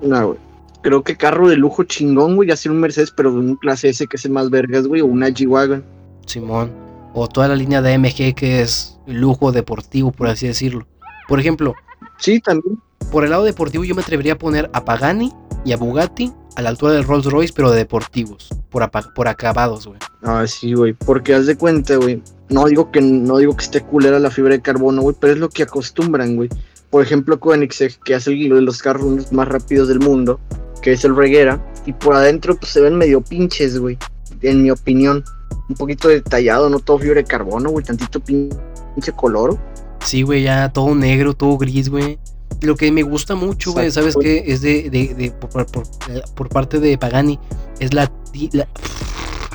[0.01, 0.39] No, güey.
[0.81, 3.89] Creo que carro de lujo chingón, güey, ya sea un Mercedes, pero de un clase
[3.89, 5.83] S que es el más vergas, güey, o una G-Wagon.
[6.25, 6.71] Simón.
[7.13, 10.87] O toda la línea de AMG que es lujo deportivo, por así decirlo.
[11.27, 11.73] Por ejemplo,
[12.17, 12.79] Sí, también.
[13.11, 15.33] por el lado deportivo yo me atrevería a poner a Pagani
[15.65, 18.49] y a Bugatti a la altura del Rolls Royce, pero de deportivos.
[18.69, 19.99] Por, por acabados, güey.
[20.23, 22.21] Ah, sí, güey, porque haz de cuenta, güey.
[22.49, 25.39] No digo que no digo que esté culera la fibra de carbono, güey, pero es
[25.39, 26.49] lo que acostumbran, güey.
[26.89, 30.39] Por ejemplo, Koenigsegg, que hace el- los carros más rápidos del mundo,
[30.81, 33.97] que es el Reguera, y por adentro pues se ven medio pinches, güey,
[34.41, 35.23] en mi opinión.
[35.69, 38.49] Un poquito detallado, no todo fibra de carbono, güey, tantito pin-
[38.95, 39.57] pinche color.
[40.03, 42.17] Sí, güey, ya todo negro, todo gris, güey.
[42.61, 44.43] Lo que me gusta mucho, güey, ¿sabes qué?
[44.47, 47.39] Es de, de, de- por, por- por- eh, parte de Pagani.
[47.79, 48.11] Es la,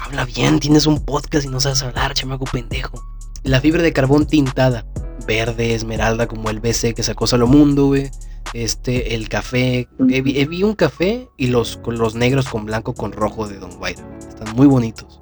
[0.05, 3.03] Habla bien, tienes un podcast y no sabes hablar, chamaco pendejo.
[3.43, 4.87] La fibra de carbón tintada.
[5.27, 8.11] Verde, esmeralda, como el BC que sacó Salomundo, güey.
[8.53, 9.89] Este, el café.
[9.99, 13.71] vi, vi un café y los, con los negros con blanco con rojo de Don
[13.81, 14.03] White.
[14.29, 15.19] Están muy bonitos.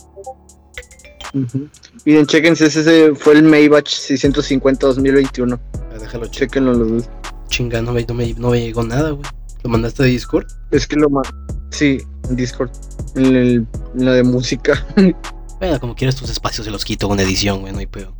[2.05, 5.59] Miren, chequense, ese fue el Maybach 650 2021.
[5.75, 6.27] Ah, Déjalo.
[6.27, 7.11] Chequenlo los dos.
[7.53, 9.23] Chinga, no me, no me- no me llegó nada, güey.
[9.63, 10.47] ¿Lo mandaste de Discord?
[10.71, 11.29] Es que lo más.
[11.71, 11.99] Sí,
[12.31, 12.71] en Discord.
[13.15, 14.85] En, el- en la de música.
[15.61, 18.13] Bueno, como quieras tus espacios se los quito con edición, güey, no hay pedo.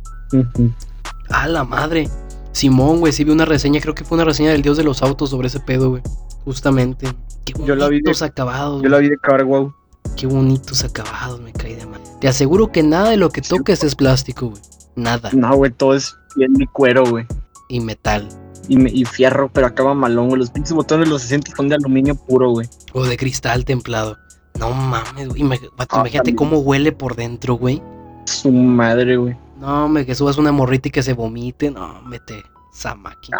[1.29, 2.07] ¡Ah, la madre!
[2.53, 5.01] Simón, güey, sí vi una reseña, creo que fue una reseña del dios de los
[5.03, 6.01] autos sobre ese pedo, güey.
[6.45, 7.05] Justamente.
[7.43, 9.73] Qué Yo la vi de- bonitos acabados, Yo la vi de Car Wow.
[10.15, 11.99] Qué bonitos acabados, me caí de mal.
[12.21, 14.61] Te aseguro que nada de lo que toques es plástico, güey.
[14.95, 15.29] Nada.
[15.33, 17.25] No, güey, todo es piel y cuero, güey.
[17.67, 18.29] Y metal.
[18.67, 20.39] Y, me- y fierro, pero acaba malón, güey.
[20.39, 22.67] Los pinches botones los asientos son de aluminio puro, güey.
[22.93, 24.17] O de cristal templado.
[24.59, 25.41] No mames, güey.
[25.41, 26.35] Ima- vato, Ah, Imagínate también.
[26.35, 27.81] cómo huele por dentro, güey.
[28.25, 29.35] Su madre, güey.
[29.59, 31.71] No, me que subas una morrita y que se vomite.
[31.71, 33.37] No, mete esa máquina.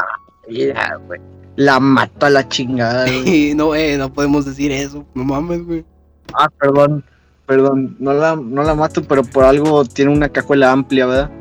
[0.50, 1.22] Mira, güey.
[1.56, 3.54] La mato a la chingada, güey.
[3.56, 5.06] no, eh, no podemos decir eso.
[5.14, 5.86] No mames, güey.
[6.34, 7.04] ah, perdón.
[7.46, 11.32] Perdón, no la, no la mato, pero por algo tiene una cajuela amplia, ¿verdad?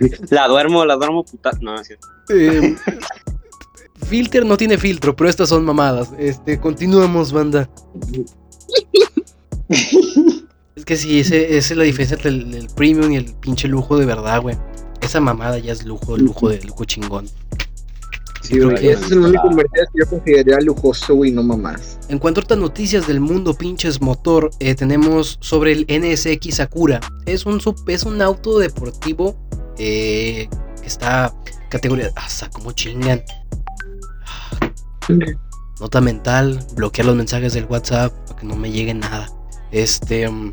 [0.30, 1.50] La duermo, la duermo puta.
[1.60, 2.08] No, no es cierto.
[2.30, 2.76] Eh,
[4.06, 6.10] filter no tiene filtro, pero estas son mamadas.
[6.18, 7.68] Este, continuemos, banda.
[10.76, 13.68] Es que sí, ese, esa es la diferencia entre el, el premium y el pinche
[13.68, 14.56] lujo de verdad, güey.
[15.00, 17.26] Esa mamada ya es lujo, lujo de lujo chingón.
[18.42, 21.98] Sí, creo que- Ese es el único Mercedes que yo consideraría lujoso, güey, no mamás.
[22.08, 27.00] En cuanto a otras noticias del mundo pinches motor, eh, tenemos sobre el NSX Sakura.
[27.26, 29.36] Es un, sub- es un auto deportivo
[29.82, 30.48] eh,
[30.80, 31.34] que está
[31.70, 32.10] categoría...
[32.14, 33.22] ¡Hasta cómo chingan!
[35.80, 39.30] Nota mental, bloquear los mensajes del WhatsApp para que no me llegue nada.
[39.72, 40.50] Este, mm,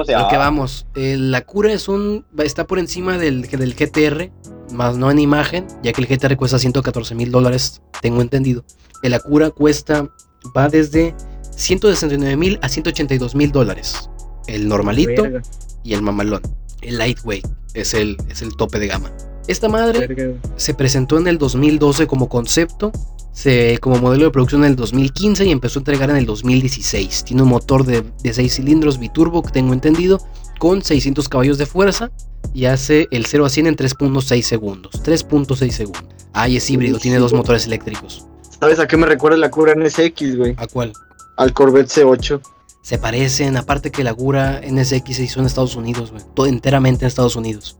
[0.00, 3.74] O sea, lo que vamos, eh, la cura es un, está por encima del, del
[3.74, 4.32] GTR,
[4.72, 8.64] más no en imagen, ya que el GTR cuesta 114 mil dólares, tengo entendido.
[9.02, 10.08] El Acura cuesta,
[10.56, 11.14] va desde
[11.54, 14.08] 169 mil a 182 mil dólares.
[14.46, 15.42] El normalito Verga,
[15.84, 16.40] y el mamalón.
[16.80, 19.10] El lightweight es el, es el tope de gama.
[19.48, 22.92] Esta madre verga, se presentó en el 2012 como concepto,
[23.32, 27.24] se, como modelo de producción en el 2015 y empezó a entregar en el 2016.
[27.24, 30.20] Tiene un motor de, de 6 cilindros biturbo, que tengo entendido,
[30.58, 32.12] con 600 caballos de fuerza
[32.54, 35.02] y hace el 0 a 100 en 3.6 segundos.
[35.02, 36.04] 3.6 segundos.
[36.32, 38.26] Ah, y es híbrido, tiene dos motores eléctricos.
[38.60, 40.54] ¿Sabes a qué me recuerda la cura NSX, güey?
[40.56, 40.92] ¿A cuál?
[41.36, 42.40] Al Corvette C8.
[42.82, 46.22] Se parecen, aparte que la Gura NSX se hizo en Estados Unidos, güey.
[46.34, 47.78] Todo enteramente en Estados Unidos.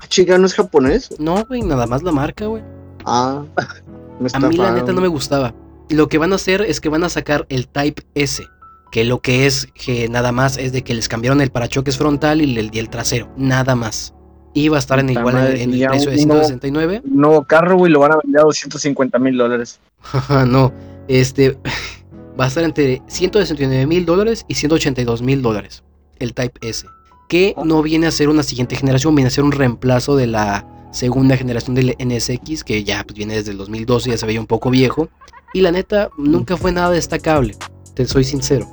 [0.00, 1.10] Ah, Chica, ¿no es japonés?
[1.18, 2.62] No, güey, nada más la marca, güey.
[3.04, 3.42] Ah,
[4.20, 5.54] me A mí la neta no me gustaba.
[5.90, 8.42] Y lo que van a hacer es que van a sacar el Type S.
[8.90, 12.40] Que lo que es que nada más es de que les cambiaron el parachoques frontal
[12.40, 13.28] y el, y el trasero.
[13.36, 14.14] Nada más.
[14.54, 17.02] Y va a estar en igual en, madre, en el precio de uno- 169.
[17.04, 19.80] Un nuevo carro, güey, lo van a vender a 250 mil dólares.
[20.12, 20.72] Ajá, no.
[21.08, 21.58] Este
[22.38, 25.84] va a estar entre 169 mil dólares y 182 mil dólares.
[26.18, 26.86] El Type S.
[27.28, 30.66] Que no viene a ser una siguiente generación, viene a ser un reemplazo de la
[30.92, 34.46] segunda generación del NSX, que ya pues, viene desde el 2012, ya se veía un
[34.46, 35.08] poco viejo.
[35.52, 37.56] Y la neta, nunca fue nada destacable.
[37.94, 38.68] Te soy sincero.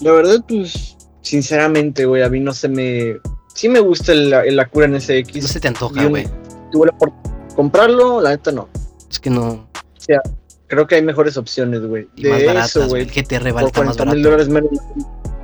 [0.00, 3.16] La verdad, pues, sinceramente, güey, a mí no se me...
[3.54, 5.42] Sí me gusta el, el Acura NSX.
[5.42, 6.26] No se te antoja, güey.
[6.70, 7.12] Tuve la por
[7.56, 8.68] comprarlo, la neta no.
[9.10, 9.68] Es que no.
[10.68, 12.08] Creo que hay mejores opciones, güey.
[12.16, 13.02] Y más De baratas, eso, güey.
[13.02, 14.22] El GTR vale más 40 mil barato.
[14.22, 14.70] dólares menos.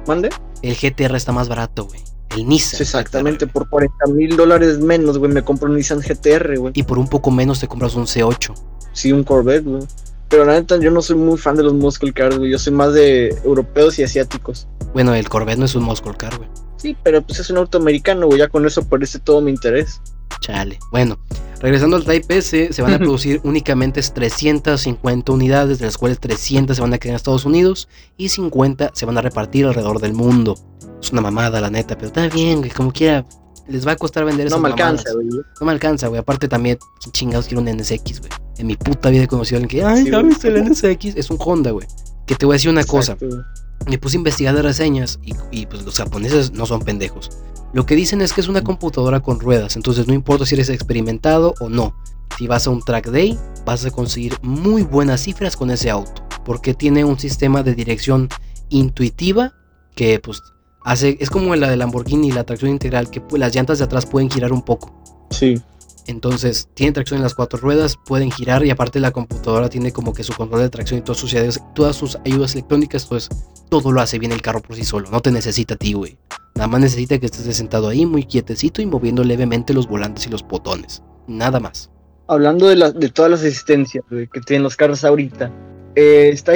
[0.07, 0.31] ¿Mande?
[0.63, 2.01] El GTR está más barato, güey.
[2.37, 2.77] El Nissan.
[2.79, 6.73] Sí, exactamente, GTR, por 40 mil dólares menos, güey, me compro un Nissan GTR, güey.
[6.77, 8.55] Y por un poco menos te compras un C8.
[8.93, 9.83] Sí, un Corvette, güey.
[10.29, 12.51] Pero la neta, yo no soy muy fan de los muscle cars, güey.
[12.51, 14.67] Yo soy más de europeos y asiáticos.
[14.93, 16.49] Bueno, el Corvette no es un muscle car, güey.
[16.77, 18.41] Sí, pero pues es un auto americano, güey.
[18.41, 20.01] Ya con eso parece todo mi interés.
[20.41, 20.79] Chale.
[20.91, 21.19] Bueno,
[21.64, 26.77] regresando al Type S, se van a producir únicamente 350 unidades, de las cuales 300
[26.77, 30.12] se van a quedar en Estados Unidos y 50 se van a repartir alrededor del
[30.12, 30.59] mundo.
[31.00, 33.24] Es una mamada, la neta, pero está bien, güey, como quiera.
[33.66, 35.27] Les va a costar vender esas No me alcanza, güey.
[35.27, 36.20] No me alcanza, güey.
[36.20, 38.33] Aparte también, ¿quién chingados quiero un NSX, güey?
[38.59, 41.16] En mi puta vida he conocido a alguien que, ay, Sí, ¿ya viste el NSX?
[41.16, 41.87] Es un Honda, güey.
[42.27, 43.12] Que te voy a decir una cosa.
[43.12, 43.42] Exacto.
[43.87, 47.31] Me puse a investigar de reseñas y, y, pues los japoneses no son pendejos.
[47.75, 50.69] Lo que dicen es que es una computadora con ruedas, entonces no importa si eres
[50.69, 51.93] experimentado o no.
[52.39, 56.23] Si vas a un track day, vas a conseguir muy buenas cifras con ese auto,
[56.45, 58.29] porque tiene un sistema de dirección
[58.69, 59.55] intuitiva
[59.97, 60.41] que pues
[60.85, 64.07] hace es como la de Lamborghini, la tracción integral, que pues, las llantas de atrás
[64.07, 64.95] pueden girar un poco.
[65.31, 65.61] Sí.
[66.07, 70.12] Entonces, tiene tracción en las cuatro ruedas, pueden girar y aparte la computadora tiene como
[70.12, 73.31] que su control de tracción y todas sus, ayudas- electrónicas, entonces
[73.71, 76.19] todo lo hace bien el carro por sí solo, no te necesita a ti, güey.
[76.55, 80.31] Nada más necesita que estés sentado ahí muy quietecito y moviendo levemente los volantes y
[80.31, 81.03] los botones.
[81.27, 81.90] Nada más.
[82.29, 85.51] Hablando de, la- de todas las asistencias güey, que tienen los carros ahorita,
[85.97, 86.53] eh, está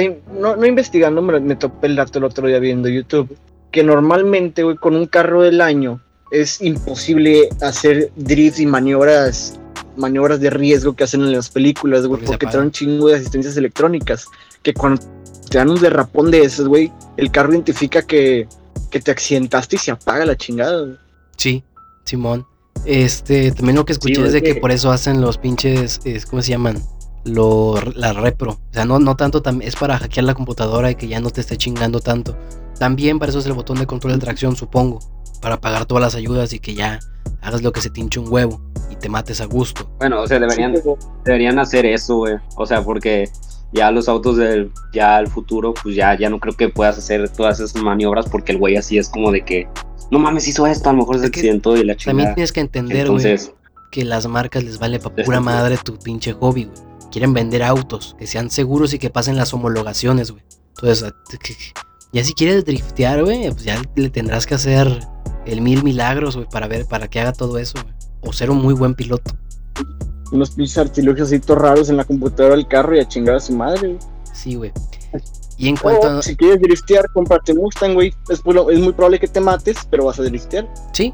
[0.57, 3.35] no investigando, me, me topé el dato el otro día viendo YouTube,
[3.71, 9.59] que normalmente güey, con un carro del año es imposible hacer drifts y maniobras
[9.97, 13.57] maniobras de riesgo que hacen en las películas, güey, Porque traen un chingo de asistencias
[13.57, 14.25] electrónicas,
[14.63, 15.01] que cuando
[15.49, 18.47] te dan un derrapón de esos, güey, el carro identifica que,
[18.91, 20.81] que te accidentaste y se apaga la chingada.
[20.85, 20.97] güey.
[21.35, 21.63] Sí,
[22.05, 22.45] Simón.
[22.85, 26.25] Este, también lo que escuché es de que que- por eso hacen los pinches, es,
[26.25, 26.81] ¿cómo se llaman?
[27.25, 28.51] Lo, la repro.
[28.53, 31.41] O sea, no, no tanto, es para hackear la computadora y que ya no te
[31.41, 32.37] esté chingando tanto.
[32.79, 34.99] También para eso es el botón de control de tracción, supongo.
[35.41, 36.99] Para pagar todas las ayudas y que ya
[37.41, 39.89] hagas lo que se te hinche un huevo y te mates a gusto.
[39.99, 40.75] Bueno, o sea, deberían,
[41.23, 42.35] deberían hacer eso, güey.
[42.55, 43.29] O sea, porque
[43.71, 47.29] ya los autos del ya al futuro, pues ya, ya no creo que puedas hacer
[47.29, 49.67] todas esas maniobras porque el güey así es como de que,
[50.11, 52.35] no mames, hizo esto, a lo mejor se Es que accidentó y la También chingada.
[52.35, 53.37] tienes que entender, güey,
[53.91, 56.77] que las marcas les vale pa' Este, pura madre tu pinche hobby, güey.
[57.11, 60.43] Quieren vender autos, que sean seguros y que pasen las homologaciones, güey.
[60.75, 61.13] Entonces,
[62.11, 65.07] ya si quieres driftear, güey, pues ya le tendrás que hacer
[65.45, 67.93] el mil milagros, güey, para ver, para que haga todo eso, güey.
[68.21, 69.31] O ser un muy buen piloto.
[70.31, 73.39] unos pinches artilugios así todos raros en la computadora del carro y a chingar a
[73.39, 73.89] su madre.
[73.89, 73.99] güey.
[74.33, 74.71] Sí, güey.
[75.59, 76.21] Y en cuanto a...
[76.21, 78.13] si quieres driftear, cómprate un Mustang, güey.
[78.29, 80.65] Es, muy probable que te mates, pero vas a driftear.
[80.93, 81.13] Sí,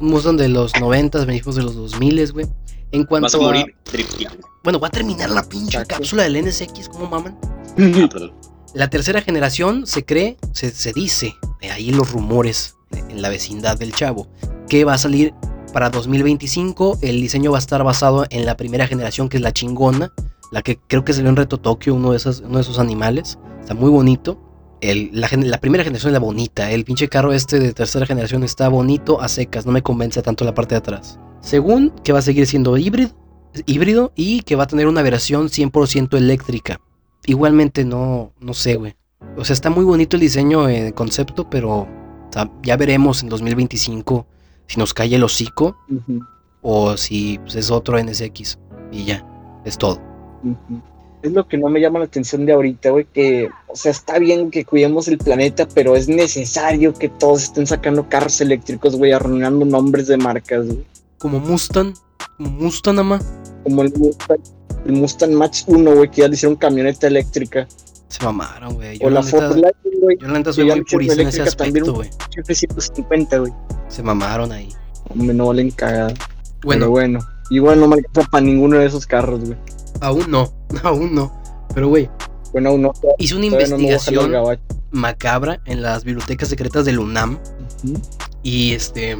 [0.00, 2.46] un Mustang de los 90, venimos de los 2000, güey.
[2.92, 4.48] En cuanto vas a morir drifteando.
[4.64, 5.96] Bueno, va a terminar la pinche Exacto.
[5.96, 7.38] cápsula del NSX, ¿cómo maman?
[7.78, 8.30] Ah.
[8.76, 13.94] La tercera generación se cree, se, dice, de ahí los rumores en la vecindad del
[13.94, 14.28] chavo,
[14.68, 15.32] que va a salir
[15.72, 16.98] para 2025.
[17.00, 20.12] El diseño va a estar basado en la primera generación, que es la chingona,
[20.52, 23.38] la que creo que salió en Reto Tokio, uno de, esas, uno de esos animales.
[23.62, 24.38] Está muy bonito.
[24.82, 26.70] La primera generación es la bonita.
[26.70, 29.64] El pinche carro este de tercera generación está bonito a secas.
[29.64, 31.18] No me convence tanto la parte de atrás.
[31.40, 33.16] Según que va a seguir siendo híbrido,
[33.64, 36.78] híbrido y que va a tener una versión 100% eléctrica.
[37.26, 38.94] Igualmente no, no sé, güey.
[39.36, 41.88] O sea, está muy bonito el diseño en concepto, pero o
[42.30, 44.26] sea, ya veremos en 2025
[44.66, 45.76] si nos cae el hocico
[46.62, 48.58] o si pues, es otro NSX.
[48.92, 49.26] Y ya,
[49.64, 50.00] es todo.
[51.22, 54.18] Es lo que no me llama la atención de ahorita, güey, que, o sea, está
[54.18, 59.12] bien que cuidemos el planeta, pero es necesario que todos estén sacando carros eléctricos, güey,
[59.12, 60.84] arruinando nombres de marcas, güey.
[61.18, 61.94] Como Mustang,
[62.36, 63.20] como Mustang, ama.
[63.64, 64.38] Como el Mustang,
[64.86, 67.66] el Mustang Match 1, güey, que ya le hicieron camioneta eléctrica.
[68.08, 68.98] Se mamaron, güey.
[69.02, 72.10] O la Ford Lightning, güey, yo la neta soy muy purista en ese aspecto, güey.
[72.32, 73.52] siempre 150, güey.
[73.88, 74.68] Se mamaron ahí.
[75.08, 76.14] Hombre, no valen cagada.
[76.62, 77.18] Bueno, Pero bueno.
[77.50, 79.56] Igual no me alcanza para ninguno de esos carros, güey.
[80.00, 81.32] aún no, aún no.
[81.74, 82.08] Pero, güey,
[82.52, 82.92] Bueno, aún no.
[83.18, 84.32] hice una no investigación
[84.92, 87.38] macabra en las bibliotecas secretas del UNAM.
[88.42, 89.16] Y este.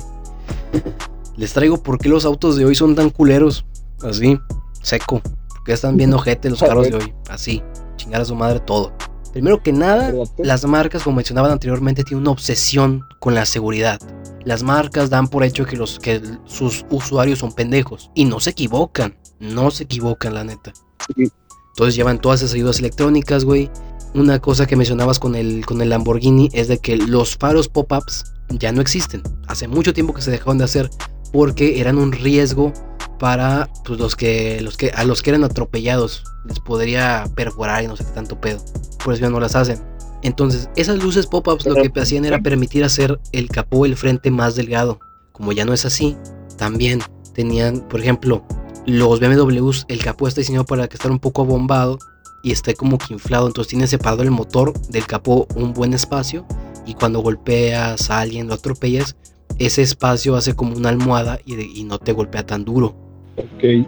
[1.37, 3.67] Les traigo por qué los autos de hoy son tan culeros.
[4.03, 4.39] Así,
[4.83, 5.21] seco.
[5.67, 7.15] Ya están viendo gente los carros de hoy.
[7.29, 7.63] Así,
[7.97, 8.93] chingar a su madre todo.
[9.33, 14.01] Primero que nada, las marcas, como mencionaban anteriormente, tienen una obsesión con la seguridad.
[14.45, 18.11] Las marcas dan por hecho que, los, que sus usuarios son pendejos.
[18.15, 19.17] Y no se equivocan.
[19.39, 20.73] No se equivocan, la neta.
[21.17, 23.71] Entonces llevan todas esas ayudas electrónicas, güey.
[24.15, 28.25] Una cosa que mencionabas con el, con el Lamborghini es de que los faros pop-ups
[28.49, 29.23] ya no existen.
[29.49, 30.89] Hace mucho tiempo que se dejaron de hacer
[31.33, 32.73] porque eran un riesgo
[33.19, 36.25] para pues, los que, los que, a los que eran atropellados.
[36.45, 38.61] Les podría perforar y no sé qué tanto pedo.
[39.03, 39.81] Por eso ya no las hacen.
[40.23, 44.57] Entonces, esas luces pop-ups lo que hacían era permitir hacer el capó el frente más
[44.57, 44.99] delgado.
[45.33, 46.17] Como ya no es así,
[46.57, 47.01] también
[47.35, 48.45] tenían, por ejemplo,
[48.87, 51.99] los BMWs, el capó está diseñado para que estar un poco abombado
[52.43, 53.47] y esté como que inflado.
[53.47, 56.47] Entonces tiene separado el motor del capó un buen espacio
[56.87, 59.17] y cuando golpeas a alguien, lo atropellas,
[59.59, 62.97] ese espacio hace como una almohada y, y no te golpea tan duro.
[63.37, 63.87] Ok.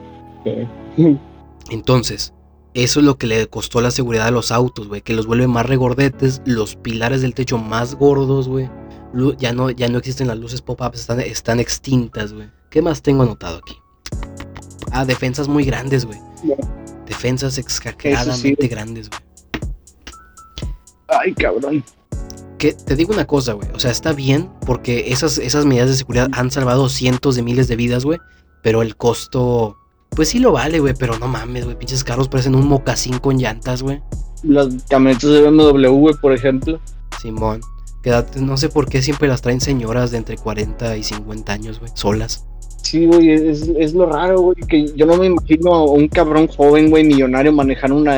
[1.71, 2.33] Entonces,
[2.75, 5.47] eso es lo que le costó la seguridad a los autos, güey, que los vuelve
[5.47, 8.71] más regordetes, los pilares del techo más gordos, güey.
[9.39, 12.49] Ya no, ya no existen las luces pop-ups, están, están extintas, güey.
[12.71, 13.75] ¿Qué más tengo anotado aquí?
[14.93, 16.19] Ah, defensas muy grandes, güey.
[17.07, 18.69] Defensas exageradamente sí.
[18.69, 19.21] grandes, güey.
[21.09, 21.83] Ay, cabrón.
[22.59, 23.69] Que te digo una cosa, güey.
[23.73, 27.69] O sea, está bien porque esas, esas medidas de seguridad han salvado cientos de miles
[27.69, 28.19] de vidas, güey.
[28.63, 29.77] Pero el costo,
[30.11, 30.95] pues sí lo vale, güey.
[30.99, 31.79] Pero no mames, güey.
[31.79, 34.01] Pinches carros parecen un mocasín con llantas, güey.
[34.43, 36.81] Las camionetas de BMW, güey, por ejemplo.
[37.21, 37.61] Simón.
[38.03, 41.81] Que no sé por qué siempre las traen señoras de entre 40 y 50 años,
[41.81, 41.91] güey.
[41.95, 42.47] Solas.
[42.83, 46.47] Sí, güey, es, es, lo raro, güey, que yo no me imagino a un cabrón
[46.47, 48.17] joven, güey, millonario manejar una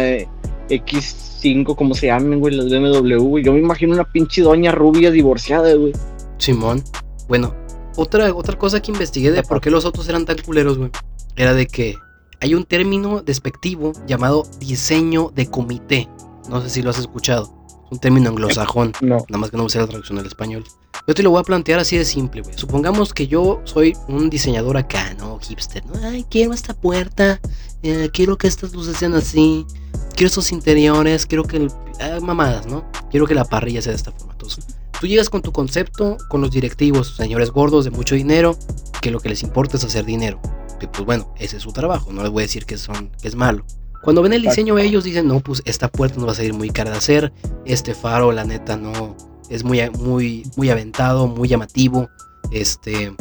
[0.68, 3.44] X5, como se llamen, güey, las BMW, güey.
[3.44, 5.92] Yo me imagino una pinche doña rubia divorciada, güey.
[6.38, 6.84] Simón.
[7.26, 7.54] Bueno,
[8.00, 10.90] otra, otra cosa que investigué de por qué los autos eran tan culeros, güey,
[11.36, 11.96] era de que
[12.40, 16.08] hay un término despectivo llamado diseño de comité.
[16.48, 17.54] No sé si lo has escuchado.
[17.90, 18.92] Un término anglosajón.
[19.02, 19.18] No.
[19.28, 20.64] Nada más que no me sé la traducción al español.
[21.06, 22.56] Yo te lo voy a plantear así de simple, güey.
[22.56, 25.38] Supongamos que yo soy un diseñador acá, ¿no?
[25.38, 25.92] Hipster, ¿no?
[26.02, 27.40] Ay, quiero esta puerta.
[27.82, 29.66] Eh, quiero que estas luces sean así.
[30.14, 31.26] Quiero estos interiores.
[31.26, 31.58] Quiero que...
[31.58, 32.84] El, eh, mamadas, ¿no?
[33.10, 34.32] Quiero que la parrilla sea de esta forma.
[34.32, 34.64] Entonces,
[35.00, 38.56] tú llegas con tu concepto, con los directivos, señores gordos de mucho dinero,
[39.00, 40.38] que lo que les importa es hacer dinero.
[40.78, 42.12] Que pues bueno, ese es su trabajo.
[42.12, 43.64] No les voy a decir que, son, que es malo.
[44.04, 46.68] Cuando ven el diseño ellos dicen, no, pues esta puerta nos va a salir muy
[46.68, 47.32] cara de hacer,
[47.64, 49.16] este faro la neta no
[49.48, 52.08] es muy, muy, muy aventado, muy llamativo,
[52.50, 53.14] este,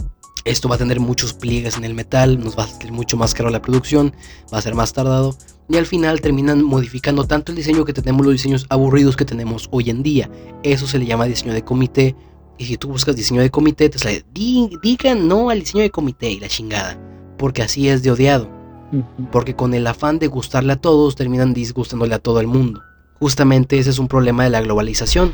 [0.46, 3.34] esto va a tener muchos pliegues en el metal, nos va a salir mucho más
[3.34, 4.14] caro la producción,
[4.54, 5.36] va a ser más tardado
[5.70, 9.70] y al final terminan modificando tanto el diseño que tenemos los diseños aburridos que tenemos
[9.72, 10.30] hoy en día.
[10.64, 12.16] Eso se le llama diseño de comité
[12.58, 16.32] y si tú buscas diseño de comité te sale, digan no al diseño de comité
[16.32, 17.00] y la chingada,
[17.38, 18.60] porque así es de odiado
[19.32, 22.82] porque con el afán de gustarle a todos terminan disgustándole a todo el mundo.
[23.20, 25.34] Justamente ese es un problema de la globalización.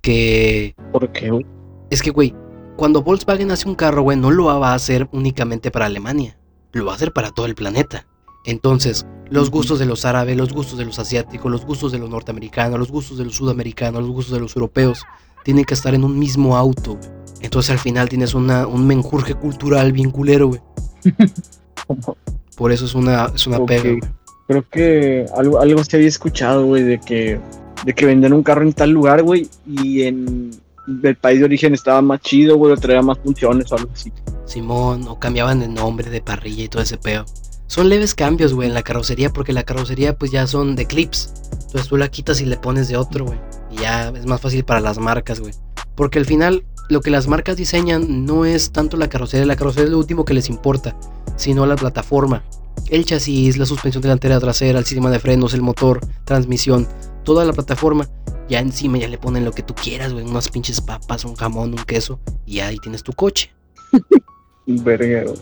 [0.00, 0.74] Que...
[0.92, 1.44] ¿Por qué?
[1.90, 2.34] Es que, güey,
[2.76, 6.38] cuando Volkswagen hace un carro, güey, no lo va a hacer únicamente para Alemania.
[6.72, 8.06] Lo va a hacer para todo el planeta.
[8.44, 12.08] Entonces, los gustos de los árabes, los gustos de los asiáticos, los gustos de los
[12.08, 15.04] norteamericanos, los gustos de los sudamericanos, los gustos de los europeos,
[15.44, 16.98] tienen que estar en un mismo auto.
[17.40, 20.60] Entonces al final tienes una, un menjurje cultural bien culero, güey.
[22.56, 23.80] Por eso es una, es una okay.
[23.80, 24.14] pega.
[24.46, 27.38] Creo que algo, algo se había escuchado, güey, de que,
[27.84, 30.50] de que venden un carro en tal lugar, güey, y en
[31.02, 34.10] el país de origen estaba más chido, güey, o traía más funciones o algo así.
[34.46, 37.26] Simón, o cambiaban de nombre, de parrilla y todo ese peo.
[37.68, 41.32] Son leves cambios, güey, en la carrocería, porque la carrocería, pues ya son de clips.
[41.52, 43.38] Entonces tú la quitas y le pones de otro, güey.
[43.70, 45.52] Y ya es más fácil para las marcas, güey.
[45.94, 49.84] Porque al final, lo que las marcas diseñan no es tanto la carrocería, la carrocería
[49.84, 50.96] es lo último que les importa,
[51.36, 52.42] sino la plataforma.
[52.88, 56.88] El chasis, la suspensión delantera trasera, el sistema de frenos, el motor, transmisión,
[57.22, 58.08] toda la plataforma.
[58.48, 61.74] Ya encima ya le ponen lo que tú quieras, güey, unas pinches papas, un jamón,
[61.74, 63.52] un queso, y ahí tienes tu coche.
[64.68, 65.34] Verguero.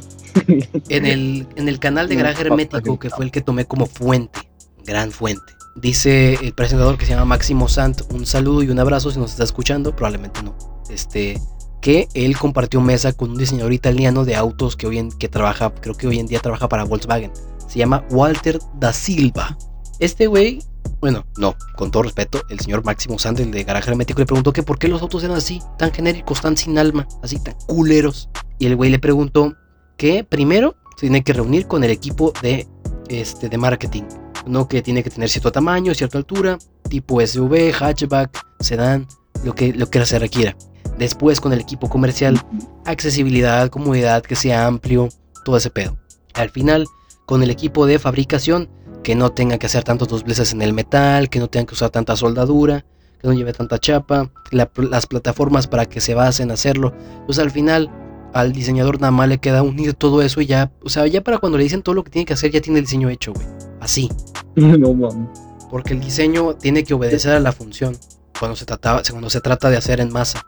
[0.89, 4.39] En el, en el canal de Garaje Hermético, que fue el que tomé como fuente,
[4.85, 5.43] gran fuente.
[5.75, 9.33] Dice el presentador que se llama Máximo Sant, un saludo y un abrazo si nos
[9.33, 10.55] está escuchando, probablemente no.
[10.91, 11.41] Este,
[11.81, 15.75] que él compartió mesa con un diseñador italiano de autos que hoy en que trabaja,
[15.75, 17.33] creo que hoy en día trabaja para Volkswagen.
[17.67, 19.59] Se llama Walter da Silva.
[19.99, 20.61] Este güey,
[21.07, 24.53] bueno, no, con todo respeto, el señor Máximo Sant, el de Garaje Hermético, le preguntó
[24.53, 28.29] que por qué los autos eran así, tan genéricos, tan sin alma, así tan culeros.
[28.59, 29.55] Y el güey le preguntó
[29.97, 32.67] que primero se tiene que reunir con el equipo de,
[33.09, 34.03] este, de marketing.
[34.47, 36.59] Uno que tiene que tener cierto tamaño, cierta altura,
[36.91, 39.07] tipo SUV, hatchback, sedán,
[39.45, 40.57] lo que, lo que se requiera.
[40.99, 42.43] Después con el equipo comercial,
[42.85, 45.09] accesibilidad, comodidad, que sea amplio,
[45.45, 45.97] todo ese pedo.
[46.35, 46.85] Al final,
[47.27, 48.69] con el equipo de fabricación,
[49.07, 51.91] que no tenga que hacer tantos dobleces en el metal, que no tenga que usar
[51.91, 52.85] tanta soldadura,
[53.21, 56.93] que no lleve tanta chapa, la, las plataformas para que se basen en hacerlo.
[57.25, 57.89] Pues al final,
[58.35, 61.39] al diseñador nada más le queda unir todo eso y ya, o sea, ya para
[61.39, 63.47] cuando le dicen todo lo que tiene que hacer, ya tiene el diseño hecho, güey.
[63.81, 64.11] Así.
[64.57, 65.29] No mames.
[65.71, 67.97] Porque el diseño tiene que obedecer a la función
[68.41, 70.45] cuando se, trataba, cuando se trata de hacer en masa.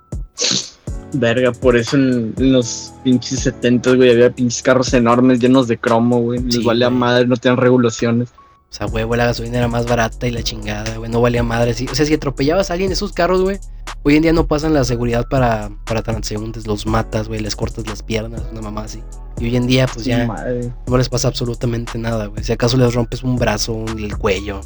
[1.12, 5.78] Verga, por eso en, en los pinches 70, güey, había pinches carros enormes llenos de
[5.78, 6.40] cromo, güey.
[6.40, 8.30] Les Sí, valía madre, no tenían regulaciones.
[8.70, 11.72] O sea, huevo, la gasolina era más barata y la chingada, güey, no valía madre.
[11.74, 13.58] Sí, O sea, si atropellabas a alguien en esos carros, güey,
[14.02, 17.86] hoy en día no pasan la seguridad para, para transeúntes, los matas, güey, les cortas
[17.86, 19.02] las piernas, una mamá así.
[19.40, 20.70] Y hoy en día, pues Sí, ya madre.
[20.86, 22.44] no les pasa absolutamente nada, güey.
[22.44, 24.60] Si acaso les rompes un brazo, un- el cuello,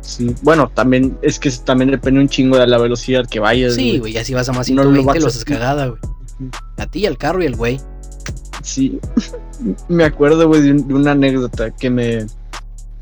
[0.00, 0.34] Sí.
[0.42, 3.74] Bueno, también es que también depende un chingo de la velocidad que vayas.
[3.74, 5.86] Sí, güey, ya si vas a más No lo 120 vas a los haces cagada,
[5.86, 6.00] güey.
[6.76, 7.80] A ti, al carro y al güey.
[8.62, 9.00] Sí.
[9.88, 12.26] me acuerdo, güey, de, un- de una anécdota que me.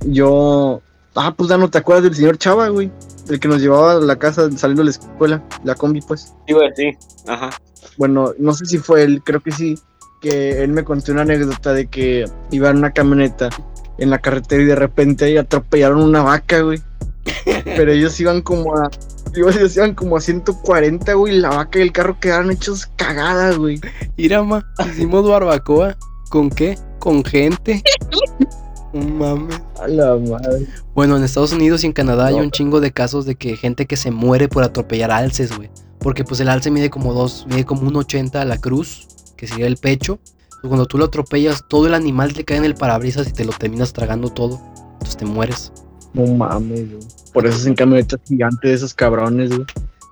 [0.04, 0.80] Yo.
[1.14, 2.90] Ah, pues ya no te acuerdas del señor Chava, güey.
[3.28, 6.32] El que nos llevaba a la casa saliendo de la escuela, la combi, pues.
[6.46, 6.96] Sí, güey, sí.
[7.28, 7.50] Ajá.
[7.98, 9.78] Bueno, no sé si fue él, creo que sí.
[10.20, 13.50] Que él me contó una anécdota de que iba en una camioneta
[13.98, 16.80] en la carretera y de repente ahí atropellaron una vaca, güey.
[17.64, 18.90] Pero ellos iban como a.
[19.34, 21.34] Ellos iban como a 140, güey.
[21.34, 23.80] y La vaca y el carro quedaron hechos cagadas, güey.
[24.16, 25.96] Irama, hicimos barbacoa.
[26.30, 26.78] ¿Con qué?
[26.98, 27.82] Con gente.
[28.92, 29.60] No mames.
[29.80, 30.66] A la madre.
[30.94, 33.86] Bueno, en Estados Unidos y en Canadá hay un chingo de casos de que gente
[33.86, 35.70] que se muere por atropellar alces, güey.
[35.98, 39.46] Porque pues el alce mide como dos, mide como un 80 a la cruz, que
[39.46, 40.18] sería el pecho.
[40.60, 43.44] Pues, cuando tú lo atropellas, todo el animal te cae en el parabrisas y te
[43.44, 44.60] lo terminas tragando todo.
[44.92, 45.72] Entonces te mueres.
[46.12, 47.02] No mames, güey.
[47.32, 49.66] Por eso hacen camionetas gigantes de esos cabrones, güey.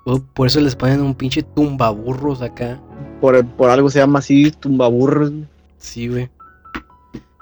[0.07, 2.81] Oh, Por eso les ponen un pinche tumbaburros acá.
[3.21, 5.31] Por, por algo se llama así, tumbaburros.
[5.31, 5.47] güey.
[5.79, 6.31] Sí, güey.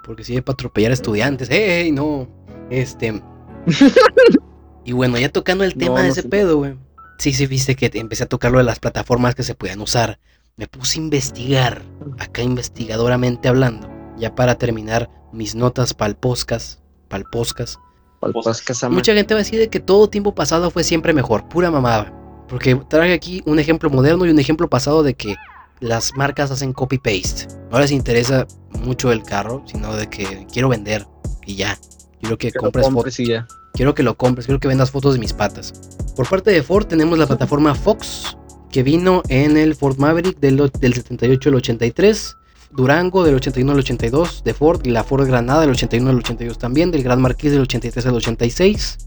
[0.08, 1.48] Porque sirve para atropellar estudiantes.
[1.50, 2.26] ¡Ey, no!
[2.70, 3.22] Este.
[4.84, 6.28] y bueno, ya tocando el No, tema de no ese sé.
[6.28, 6.76] pedo, güey.
[7.18, 10.18] Sí, sí, viste que empecé a tocar lo de las plataformas que se podían usar.
[10.56, 11.82] Me puse a investigar,
[12.18, 13.88] acá investigadoramente hablando.
[14.18, 16.80] Ya para terminar mis notas pa'l podcast.
[17.08, 17.76] Pa'l podcast.
[18.20, 18.96] Pal Pues, Pasca Sama.
[18.96, 22.12] Mucha gente va a decir de que todo tiempo pasado fue siempre mejor, pura mamada.
[22.48, 25.36] Porque traje aquí un ejemplo moderno y un ejemplo pasado de que
[25.80, 27.46] las marcas hacen copy-paste.
[27.70, 28.46] No les interesa
[28.78, 31.06] mucho el carro, sino de que quiero vender
[31.46, 31.78] y ya.
[32.20, 33.20] Quiero que compres fotos.
[33.20, 33.46] y ya.
[33.72, 35.72] Quiero que lo compres, quiero que vendas fotos de mis patas.
[36.16, 38.36] Por parte de Ford tenemos la plataforma Fox,
[38.70, 42.36] que vino en el Ford Maverick del 78 al 83,
[42.72, 46.58] Durango del 81 al 82 de Ford, y la Ford Granada del 81 al 82
[46.58, 48.98] también, del Gran Marquis del 83 al 86,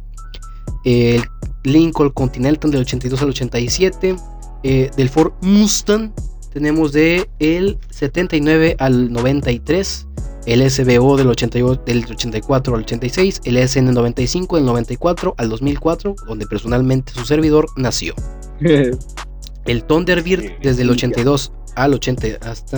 [0.85, 1.23] el
[1.63, 4.15] Lincoln Continental del 82 al 87,
[4.63, 6.13] eh, del Ford Mustang
[6.51, 10.07] tenemos de el 79 al 93,
[10.45, 16.45] el SBO del, 88 del 84 al 86, el SN95 del 94 al 2004, donde
[16.47, 18.13] personalmente su servidor nació.
[19.65, 22.77] El Thunderbird desde el sí, 82 al 80 hasta...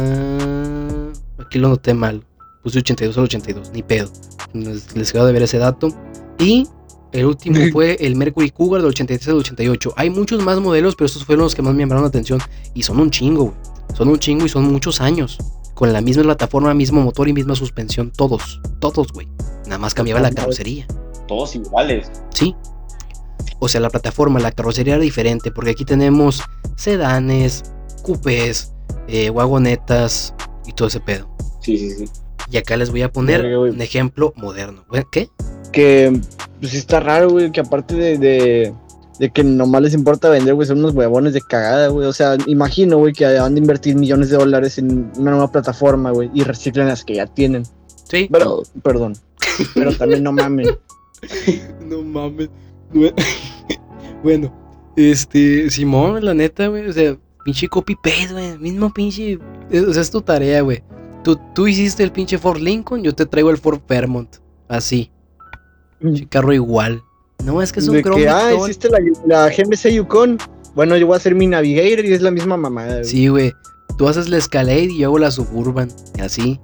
[1.38, 2.26] Aquí lo noté mal.
[2.61, 4.11] Puse 82 al 82, ni pedo.
[4.51, 5.95] Les, les quedo de ver ese dato.
[6.39, 6.67] Y
[7.14, 9.93] el último fue el Mercury Cougar del 83 al 88.
[9.95, 12.39] Hay muchos más modelos, pero estos fueron los que más me llamaron la atención.
[12.74, 13.57] Y son un chingo, güey.
[13.93, 15.38] Son un chingo y son muchos años.
[15.76, 18.11] Con la misma plataforma, mismo motor y misma suspensión.
[18.11, 18.59] Todos.
[18.80, 19.28] Todos, güey.
[19.66, 20.88] Nada más cambiaba la carrocería.
[21.28, 22.11] Todos iguales.
[22.34, 22.55] Sí.
[23.59, 26.41] O sea, la plataforma, la carrocería era diferente, porque aquí tenemos
[26.76, 27.64] sedanes,
[28.01, 28.74] coupés,
[29.07, 30.34] eh, wagonetas
[30.66, 31.30] y todo ese pedo.
[31.61, 32.05] Sí, sí, sí.
[32.51, 34.86] Y acá les voy a poner un ejemplo moderno.
[35.11, 35.30] ¿Qué?
[35.74, 36.17] Que
[36.61, 38.74] pues está raro, güey, que aparte de, de,
[39.19, 42.07] de que nomás les importa vender, güey, son unos huevones de cagada, güey.
[42.07, 46.11] O sea, imagino, güey, que han de invertir millones de dólares en una nueva plataforma,
[46.11, 47.63] güey, y reciclan las que ya tienen.
[48.09, 48.30] Sí.
[48.32, 49.17] Pero, perdón.
[49.74, 50.67] Pero también no mamen.
[51.86, 52.49] No mames.
[54.24, 54.53] Bueno,
[54.95, 59.38] este, Simón, la neta, güey, o sea, pinche copy paste, güey, mismo pinche,
[59.69, 60.82] eh, o sea, es tu tarea, güey.
[61.26, 64.38] Tú, tú hiciste el pinche Ford Lincoln, yo te traigo el Ford Fairmont,
[64.69, 65.11] así,
[66.03, 67.03] pinche carro igual.
[67.43, 70.37] No, es que es un de que, ah, hiciste la, la GMC Yukon.
[70.75, 72.93] Bueno, yo voy a hacer mi Navigator y es la misma mamada.
[72.95, 73.05] güey.
[73.05, 73.53] Sí, güey.
[73.97, 75.89] Tú haces la Escalade y yo hago la Suburban.
[76.21, 76.59] Así.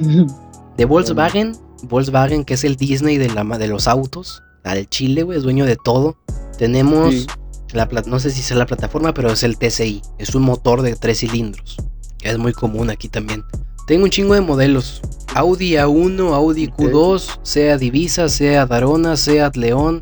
[0.76, 1.56] De Volkswagen.
[1.84, 4.42] Volkswagen, que es el Disney de, la, de los autos.
[4.64, 5.38] Al Chile, güey.
[5.38, 6.16] Es dueño de todo.
[6.58, 7.14] Tenemos.
[7.14, 7.26] Sí.
[7.72, 10.02] La, no sé si es la plataforma, pero es el TCI.
[10.18, 11.76] Es un motor de tres cilindros.
[12.18, 13.44] Que es muy común aquí también.
[13.92, 15.02] Tengo un chingo de modelos.
[15.34, 16.78] Audi A1, Audi Ok.
[16.78, 20.00] Q2, Seat Divisa, Seat Arona, Seat León,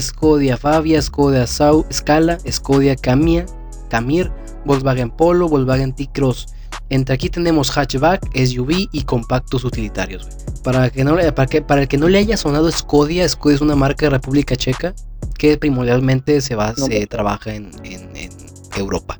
[0.00, 3.44] Skoda Fabia, Skoda Sau- Scala, Skoda Camia,
[3.90, 4.32] Camir,
[4.64, 6.46] Volkswagen Polo, Volkswagen T-Cross.
[6.88, 10.26] Entre aquí tenemos hatchback, SUV y compactos utilitarios.
[10.64, 13.60] Para, que no, para, que, para el que no le haya sonado Skoda, Skoda es
[13.60, 14.94] una marca de República Checa
[15.36, 18.30] que primordialmente se, va, No, se trabaja en, en- en
[18.78, 19.18] Europa.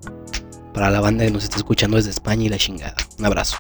[0.73, 2.97] Para la banda que nos está escuchando desde España y la chingada.
[3.19, 3.59] Un abrazo.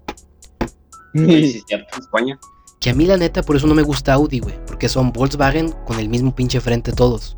[1.16, 2.38] Sí, sí, cierto, en España.
[2.80, 4.54] Que a mí la neta por eso no me gusta Audi, güey.
[4.66, 7.36] Porque son Volkswagen con el mismo pinche frente todos.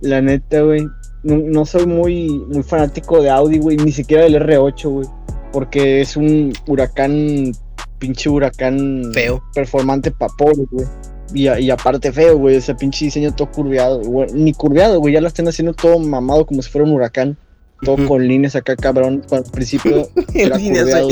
[0.00, 0.86] La neta, güey.
[1.24, 3.76] No, no soy muy, muy fanático de Audi, güey.
[3.76, 5.08] Ni siquiera del R8, güey.
[5.52, 7.52] Porque es un huracán,
[7.98, 9.42] pinche huracán Feo.
[9.54, 10.86] performante pa' pobres, güey.
[11.34, 12.56] Y, y aparte feo, güey.
[12.56, 14.00] Ese pinche diseño todo curveado.
[14.00, 14.32] güey.
[14.32, 15.14] Ni curveado, güey.
[15.14, 17.36] Ya lo están haciendo todo mamado como si fuera un huracán.
[17.82, 19.22] Todo con líneas acá, cabrón.
[19.30, 21.08] Al principio era líneas, curveado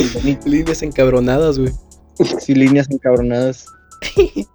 [0.46, 1.72] líneas encabronadas, güey.
[2.40, 3.66] Sí, líneas encabronadas.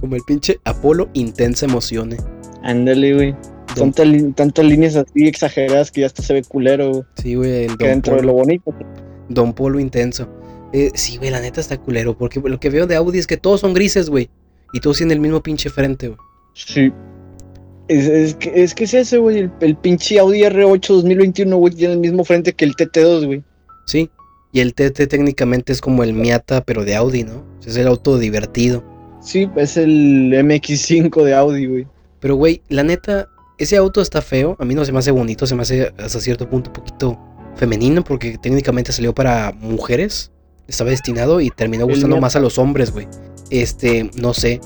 [0.00, 2.22] Como el pinche Apolo intensa emociones.
[2.62, 3.36] Ándale, güey.
[3.74, 7.02] Tantas, líneas así exageradas que ya hasta se ve culero, güey.
[7.16, 8.32] Sí, güey, el Que dentro de Polo.
[8.32, 8.74] lo bonito.
[9.28, 10.28] Don Polo intenso.
[10.72, 12.16] Eh, sí, güey, la neta está culero.
[12.16, 14.28] Porque lo que veo de Audi es que todos son grises, güey.
[14.72, 16.18] Y todos tienen el mismo pinche frente, güey.
[16.54, 16.92] Sí.
[17.92, 19.38] Es, es que, es que es ese, güey.
[19.38, 23.42] El, el pinche Audi R8 2021, güey, tiene el mismo frente que el TT2, güey.
[23.86, 24.10] Sí.
[24.52, 27.44] Y el TT técnicamente es como el Miata, pero de Audi, ¿no?
[27.66, 28.84] Es el auto divertido.
[29.20, 31.86] Sí, es el MX5 de Audi, güey.
[32.20, 33.28] Pero, güey, la neta,
[33.58, 34.56] ese auto está feo.
[34.58, 37.18] A mí no se me hace bonito, se me hace hasta cierto punto un poquito
[37.56, 40.30] femenino, porque técnicamente salió para mujeres.
[40.68, 43.08] Estaba destinado y terminó gustando más a los hombres, güey.
[43.50, 44.60] Este, no sé.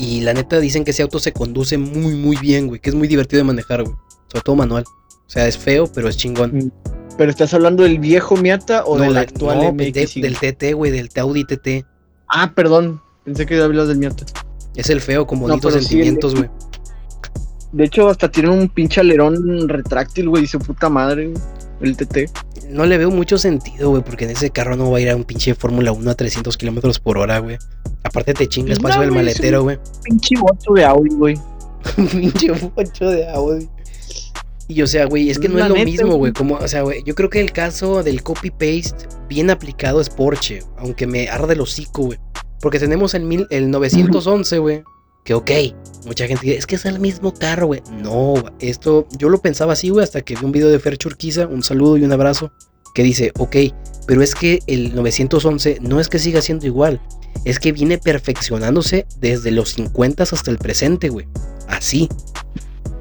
[0.00, 2.80] Y la neta dicen que ese auto se conduce muy, muy bien, güey.
[2.80, 3.94] Que es muy divertido de manejar, güey.
[4.28, 4.84] Sobre todo manual.
[4.86, 6.72] O sea, es feo, pero es chingón.
[7.18, 9.76] Pero estás hablando del viejo Miata o no, del actual no, MX5?
[9.76, 11.84] pendejo, del TT, güey, del Audi TT.
[12.28, 13.02] Ah, perdón.
[13.26, 14.24] Pensé que hablas del Miata.
[14.74, 16.48] Es el feo con No, bonitos sí, sentimientos, güey.
[17.72, 21.42] De hecho, hasta tiene un pinche alerón retráctil, güey, y su puta madre, güey,
[21.80, 22.30] el TT.
[22.70, 25.16] No le veo mucho sentido, güey, porque en ese carro no va a ir a
[25.16, 27.58] un pinche Fórmula 1 a 300 kilómetros por hora, güey.
[28.04, 29.78] Aparte te chinga No, espacio del güey, maletero, güey.
[30.04, 31.38] Pinche bocho de Audi, güey.
[31.96, 33.68] Un pinche bocho de Audi.
[34.68, 36.18] Y o sea, güey, es que no La es lo neta, mismo, güey.
[36.18, 36.32] güey.
[36.32, 40.60] Como, o sea, güey, yo creo que el caso del copy-paste bien aplicado es Porsche,
[40.78, 42.18] aunque me arde el hocico, güey.
[42.60, 44.82] Porque tenemos el, mil, el 911, güey.
[45.30, 45.50] Que ok,
[46.06, 47.80] mucha gente dice, es que es el mismo carro, güey.
[48.02, 51.46] No, esto, yo lo pensaba así, güey, hasta que vi un video de Fer Churquiza,
[51.46, 52.50] un saludo y un abrazo,
[52.96, 53.56] que dice, ok,
[54.08, 57.00] pero es que el 911 no es que siga siendo igual,
[57.44, 61.28] es que viene perfeccionándose desde los 50 hasta el presente, güey.
[61.68, 62.08] Así.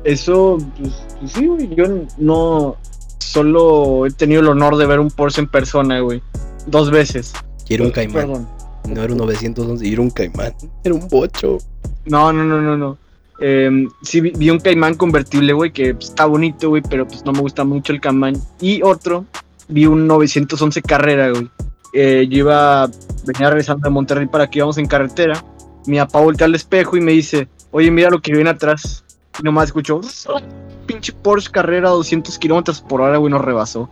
[0.04, 1.74] Eso, pues, pues sí, güey.
[1.74, 1.86] Yo
[2.20, 2.78] no
[3.18, 6.22] solo he tenido el honor de ver un Porsche en persona, güey.
[6.68, 7.34] Dos veces.
[7.68, 8.28] Y era un caimán.
[8.28, 8.48] Perdón.
[8.88, 10.54] No era un 911, era un caimán.
[10.84, 11.58] Era un bocho.
[12.06, 12.98] No, no, no, no, no.
[13.42, 17.24] Eh, sí, vi, vi un Caimán convertible, güey, que pues, está bonito, güey, pero pues
[17.26, 18.36] no me gusta mucho el Caimán.
[18.60, 19.26] Y otro,
[19.68, 21.50] vi un 911 Carrera, güey.
[21.94, 22.90] Eh, yo iba,
[23.26, 25.44] venía regresando de Monterrey para que íbamos en carretera.
[25.88, 29.04] Mi papá voltea al espejo y me dice, oye, mira lo que viene atrás.
[29.40, 30.02] Y nomás escucho,
[30.86, 33.90] pinche Porsche Carrera a 200 kilómetros por hora, güey, nos rebasó.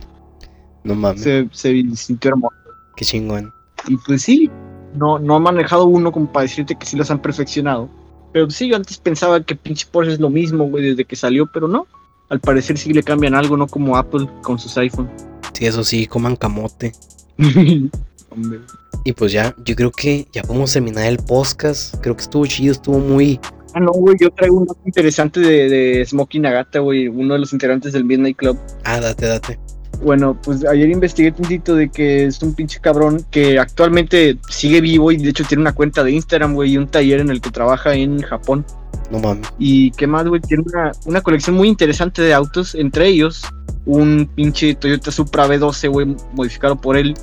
[0.84, 1.22] No mames.
[1.22, 2.54] Se, se sintió hermoso.
[2.96, 3.52] Qué chingón.
[3.86, 4.50] Y pues sí,
[4.98, 7.88] no, no he manejado uno como para decirte que sí los han perfeccionado.
[8.32, 11.46] Pero sí, yo antes pensaba que pinche Porsche es lo mismo, güey, desde que salió,
[11.52, 11.86] pero no.
[12.28, 15.08] Al parecer sí le cambian algo, no como Apple con sus iPhone.
[15.54, 16.92] Sí, eso sí, coman camote.
[18.30, 18.60] Hombre.
[19.04, 21.96] Y pues ya, yo creo que ya podemos terminar el podcast.
[22.02, 23.40] Creo que estuvo chido, estuvo muy.
[23.74, 27.40] Ah, no, güey, yo traigo un dato interesante de, de Smokey Nagata, güey, uno de
[27.40, 28.58] los integrantes del Midnight Club.
[28.84, 29.58] Ah, date, date.
[30.02, 35.10] Bueno, pues ayer investigué tantito de que es un pinche cabrón que actualmente sigue vivo
[35.10, 37.50] y de hecho tiene una cuenta de Instagram, güey, y un taller en el que
[37.50, 38.64] trabaja en Japón.
[39.10, 39.48] No mames.
[39.58, 43.42] Y qué más, güey, tiene una, una colección muy interesante de autos, entre ellos
[43.86, 47.14] un pinche Toyota Supra B12, güey, modificado por él.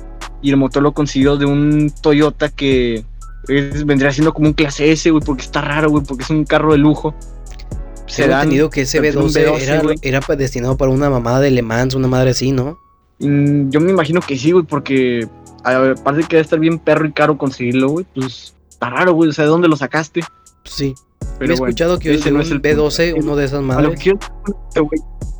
[0.42, 3.04] Y el motor lo consiguió de un Toyota que
[3.48, 6.44] es- vendría siendo como un clase S, güey, porque está raro, güey, porque es un
[6.44, 7.14] carro de lujo.
[8.06, 8.42] Sedán.
[8.42, 11.50] entendido que ese pero B12, tiene un B12, era, pa- destinado para una mamada de
[11.50, 12.78] Le Mans, una madre así, ¿no?
[13.18, 15.26] Mm, yo me imagino que sí, güey, porque
[15.64, 19.14] a ver, aparte que debe estar bien perro y caro conseguirlo, güey, pues está raro,
[19.14, 20.20] güey, o sea, ¿de dónde lo sacaste?
[20.62, 20.94] Pues sí.
[21.38, 23.26] Pero He bueno, escuchado que ese no es el B12, punto.
[23.26, 24.00] uno de esas a lo madres.
[24.00, 24.14] que.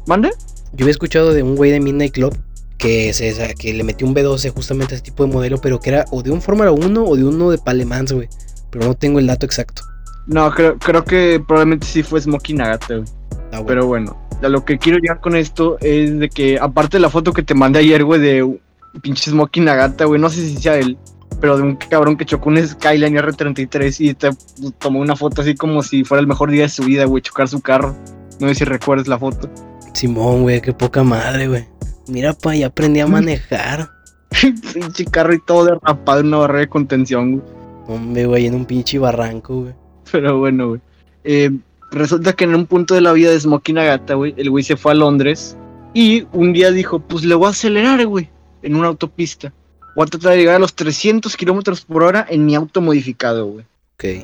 [0.06, 0.30] ¿Mande?
[0.72, 2.36] Yo había escuchado de un güey de Midnight Club
[2.78, 5.90] que, se, que le metió un B12 justamente a ese tipo de modelo, pero que
[5.90, 8.28] era o de un Fórmula 1 o de uno de Palemans, güey.
[8.70, 9.82] Pero no tengo el dato exacto.
[10.26, 13.08] No, creo, creo que probablemente sí fue Smokey Nagata, güey.
[13.52, 13.66] Ah, bueno.
[13.66, 17.10] Pero bueno, a lo que quiero llegar con esto es de que, aparte de la
[17.10, 18.58] foto que te mandé ayer, güey, de
[19.02, 20.98] pinche Smokey Nagata, güey, no sé si sea él,
[21.40, 24.30] pero de un cabrón que chocó un Skyline R33 y te
[24.78, 27.48] tomó una foto así como si fuera el mejor día de su vida, güey, chocar
[27.48, 27.94] su carro.
[28.40, 29.48] No sé si recuerdas la foto.
[29.92, 31.66] Simón, güey, qué poca madre, güey.
[32.08, 33.90] Mira, pa, ya aprendí a manejar.
[34.74, 37.56] pinche carro y todo derrapado en una barrera de contención, güey.
[37.88, 39.85] Hombre, güey, en un pinche barranco, güey.
[40.12, 40.80] Pero bueno, güey.
[41.24, 41.50] Eh,
[41.90, 44.76] resulta que en un punto de la vida de Smokey Nagata, güey, el güey se
[44.76, 45.56] fue a Londres
[45.94, 48.28] y un día dijo, pues le voy a acelerar, güey,
[48.62, 49.52] en una autopista.
[49.94, 53.46] Voy a tratar de llegar a los 300 kilómetros por hora en mi auto modificado,
[53.46, 53.64] güey.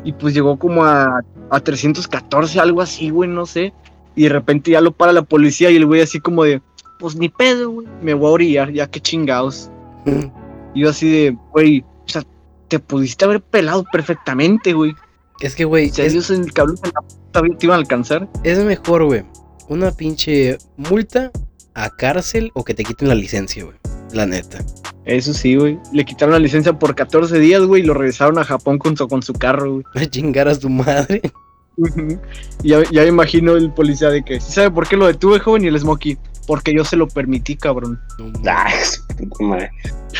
[0.04, 3.72] Y pues llegó como a, a 314, algo así, güey, no sé.
[4.14, 6.60] Y de repente ya lo para la policía y el güey así como de,
[6.98, 9.70] pues ni pedo, güey, me voy a orillar, ya que chingados.
[10.74, 12.22] Y yo así de, güey, o sea,
[12.68, 14.94] te pudiste haber pelado perfectamente, güey.
[15.42, 17.80] Es que, güey, Si es, ellos en el cabrón en la puta te iban a
[17.80, 18.28] alcanzar.
[18.44, 19.24] es mejor, güey.
[19.68, 21.30] Una pinche multa
[21.74, 23.76] a cárcel o que te quiten la licencia, güey.
[24.12, 24.58] La neta.
[25.04, 25.78] Eso sí, güey.
[25.92, 29.08] Le quitaron la licencia por 14 días, güey, y lo regresaron a Japón con su,
[29.08, 29.84] con su carro, güey.
[29.94, 31.20] A chingar a su madre.
[32.62, 35.64] Ya, ya me imagino el policía de que, ¿sí sabe por qué lo detuve, joven?
[35.64, 38.00] Y el Smokey, porque yo se lo permití, cabrón.
[38.18, 38.32] No.
[38.46, 39.70] Ah, su puta madre.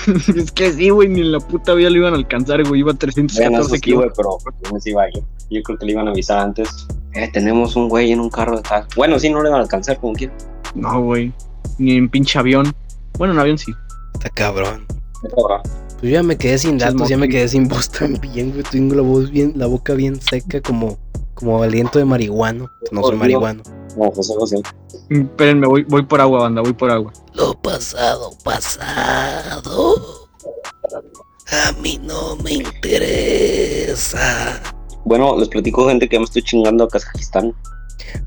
[0.36, 2.80] es que sí, güey, ni en la puta vida lo iban a alcanzar, güey.
[2.80, 4.26] Iba a Bueno, 314 eso sí, kilómetros.
[4.42, 5.22] güey, pero iba a ir.
[5.50, 6.86] Yo creo que le iban a avisar antes.
[7.14, 8.86] Eh, tenemos un güey en un carro detrás.
[8.96, 10.32] Bueno, sí, no le van a alcanzar como quiera.
[10.74, 11.32] No, güey.
[11.78, 12.72] Ni en pinche avión.
[13.18, 13.72] Bueno, en avión sí.
[14.14, 14.86] Está cabrón.
[15.20, 15.60] Qué cabrón.
[16.02, 18.64] Pues yo ya me quedé sin datos, ya me quedé sin voz también, güey.
[18.64, 20.98] Tengo la voz bien, la boca bien seca, como,
[21.34, 22.70] como aliento de marihuano.
[22.90, 23.62] No soy marihuano.
[23.96, 24.62] No, José José.
[25.10, 27.12] Mm, Espérenme, voy, voy por agua, banda, voy por agua.
[27.34, 30.28] Lo pasado, pasado.
[31.50, 34.60] A mí no me interesa.
[35.04, 37.54] Bueno, les platico, gente, que ya me estoy chingando a Kazajistán.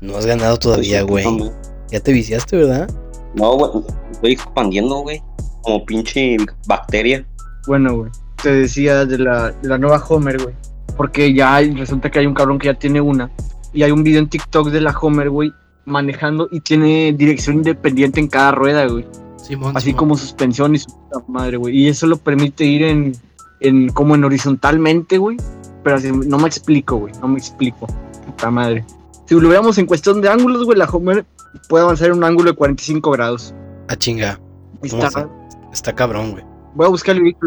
[0.00, 1.50] No has ganado todavía, Estoy güey.
[1.90, 2.88] Ya te viciaste, ¿verdad?
[3.34, 3.70] No, güey,
[4.12, 5.22] estoy expandiendo, güey.
[5.62, 6.36] Como pinche
[6.66, 7.26] bacteria.
[7.66, 8.10] Bueno, güey.
[8.42, 10.54] Te decía de la, de la nueva Homer, güey.
[10.96, 13.30] Porque ya hay, resulta que hay un cabrón que ya tiene una.
[13.72, 15.52] Y hay un video en TikTok de la Homer, güey,
[15.84, 19.06] manejando y tiene dirección independiente en cada rueda, güey.
[19.36, 19.76] Simón.
[19.76, 19.98] Así Simón.
[19.98, 21.76] como suspensión y su puta madre, güey.
[21.76, 23.12] Y eso lo permite ir en,
[23.60, 25.36] en como en horizontalmente, güey.
[25.84, 27.12] Pero así, no me explico, güey.
[27.20, 27.86] No me explico.
[28.24, 28.84] Puta madre.
[29.26, 31.26] Si lo veamos en cuestión de ángulos, güey, la Homer
[31.68, 33.54] puede avanzar en un ángulo de 45 grados.
[33.88, 34.40] Ah, chinga.
[34.82, 35.28] Y ¿Cómo está-
[35.72, 36.44] Está cabrón, güey.
[36.74, 37.38] Voy a buscar el video,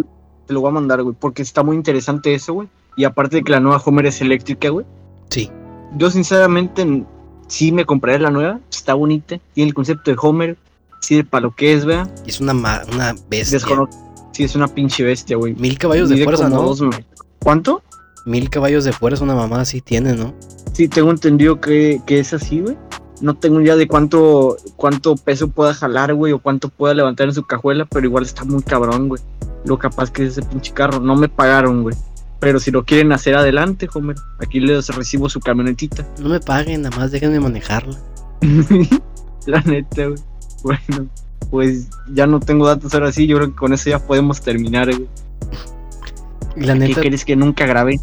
[0.46, 2.68] te lo voy a mandar, güey, porque está muy interesante eso, güey.
[3.00, 4.86] Y aparte de que la nueva Homer es eléctrica, güey.
[5.30, 5.50] Sí.
[5.96, 7.06] Yo sinceramente
[7.48, 10.58] sí me compraré la nueva, está bonita, tiene el concepto de Homer,
[11.00, 12.10] sirve para lo que es, vea.
[12.28, 13.56] Es una, una bestia.
[13.58, 13.96] Desconozco.
[14.34, 15.56] Sí, es una pinche bestia, güey.
[15.56, 16.62] Mil caballos de fuerza, ¿no?
[16.62, 16.84] dos.
[17.42, 17.82] ¿Cuánto?
[18.26, 20.34] Mil caballos de fuerza, una mamá así tiene, ¿no?
[20.74, 22.78] Sí, tengo entendido que, que es así, güey.
[23.22, 27.34] No tengo idea de cuánto, cuánto peso pueda jalar, güey, o cuánto pueda levantar en
[27.34, 29.22] su cajuela, pero igual está muy cabrón, güey.
[29.64, 31.00] Lo capaz que es ese pinche carro.
[31.00, 31.96] No me pagaron, güey.
[32.40, 36.08] Pero si lo quieren hacer adelante, Homer, aquí les recibo su camionetita.
[36.20, 37.98] No me paguen, nada más déjenme manejarla.
[39.46, 40.20] La neta, güey.
[40.64, 41.10] Bueno,
[41.50, 43.28] pues ya no tengo datos ahora sí.
[43.28, 45.08] Yo creo que con eso ya podemos terminar, güey.
[46.56, 48.00] La ¿Qué neta, crees que nunca grabé?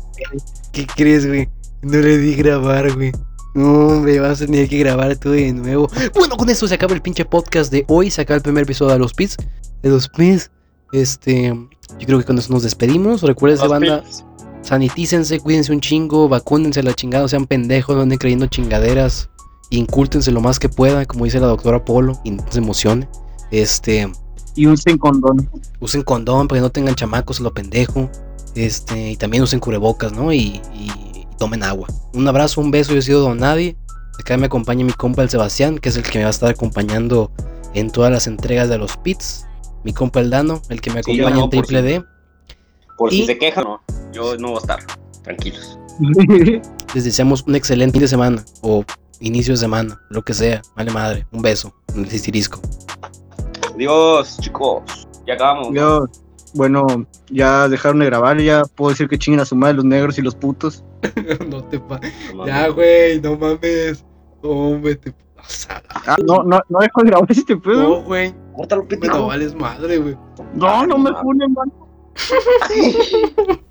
[0.72, 1.48] ¿qué crees, güey?
[1.82, 3.12] No le di grabar, güey.
[3.54, 5.88] No, hombre, vas a tener que grabar todo de nuevo.
[6.14, 8.10] Bueno, con esto se acaba el pinche podcast de hoy.
[8.10, 9.36] Se acaba el primer episodio de los Pits.
[9.82, 10.50] De los Pits.
[10.92, 11.48] Este.
[11.98, 13.22] Yo creo que con eso nos despedimos.
[13.22, 14.02] Recuerden, Los banda.
[14.02, 14.24] pits.
[14.66, 19.30] Sanitícense, cuídense un chingo, vacúnense la chingada, no sean pendejos, no anden creyendo chingaderas.
[19.70, 23.08] Incúltense lo más que puedan, como dice la doctora Polo, y no se emocione.
[23.52, 24.10] Este.
[24.56, 25.48] Y un sin condón.
[25.78, 28.10] usen condón para que no tengan chamacos a lo pendejo.
[28.56, 30.32] Este, y también usen cubrebocas, ¿no?
[30.32, 31.86] Y, y- y tomen agua.
[32.14, 33.76] Un abrazo, un beso, yo he sido Don Nadie.
[34.18, 36.50] Acá me acompaña mi compa el Sebastián, que es el que me va a estar
[36.50, 37.30] acompañando
[37.74, 39.46] en todas las entregas de los pits.
[39.84, 42.04] Mi compa el Dano, el que me Sí, acompaña no, en Triple si- D.
[42.96, 43.80] Por Y- si se quejan, no.
[44.16, 44.78] Yo no voy a estar.
[45.24, 45.78] Tranquilos.
[46.94, 48.82] Les deseamos un excelente fin de semana o
[49.20, 50.62] inicio de semana, lo que sea.
[50.74, 52.58] Vale madre, un beso el cistirisco.
[53.74, 55.06] Adiós, chicos.
[55.26, 55.68] Ya acabamos.
[55.74, 56.06] Yo,
[56.54, 56.86] bueno,
[57.28, 60.22] ya dejaron de grabar, ya puedo decir que chinguen a su madre los negros y
[60.22, 60.82] los putos.
[61.50, 62.00] no te pa
[62.34, 62.46] No.
[62.46, 64.02] Ya, güey, no mames.
[64.40, 65.82] Hombre, te pasa.
[65.90, 67.82] Ah, no, no, no dejo de grabar este pedo.
[67.82, 68.34] No, güey.
[68.54, 69.26] Córtalo, pendejo.
[69.26, 70.16] vales madre, güey.
[70.54, 71.70] No, no me funen, man.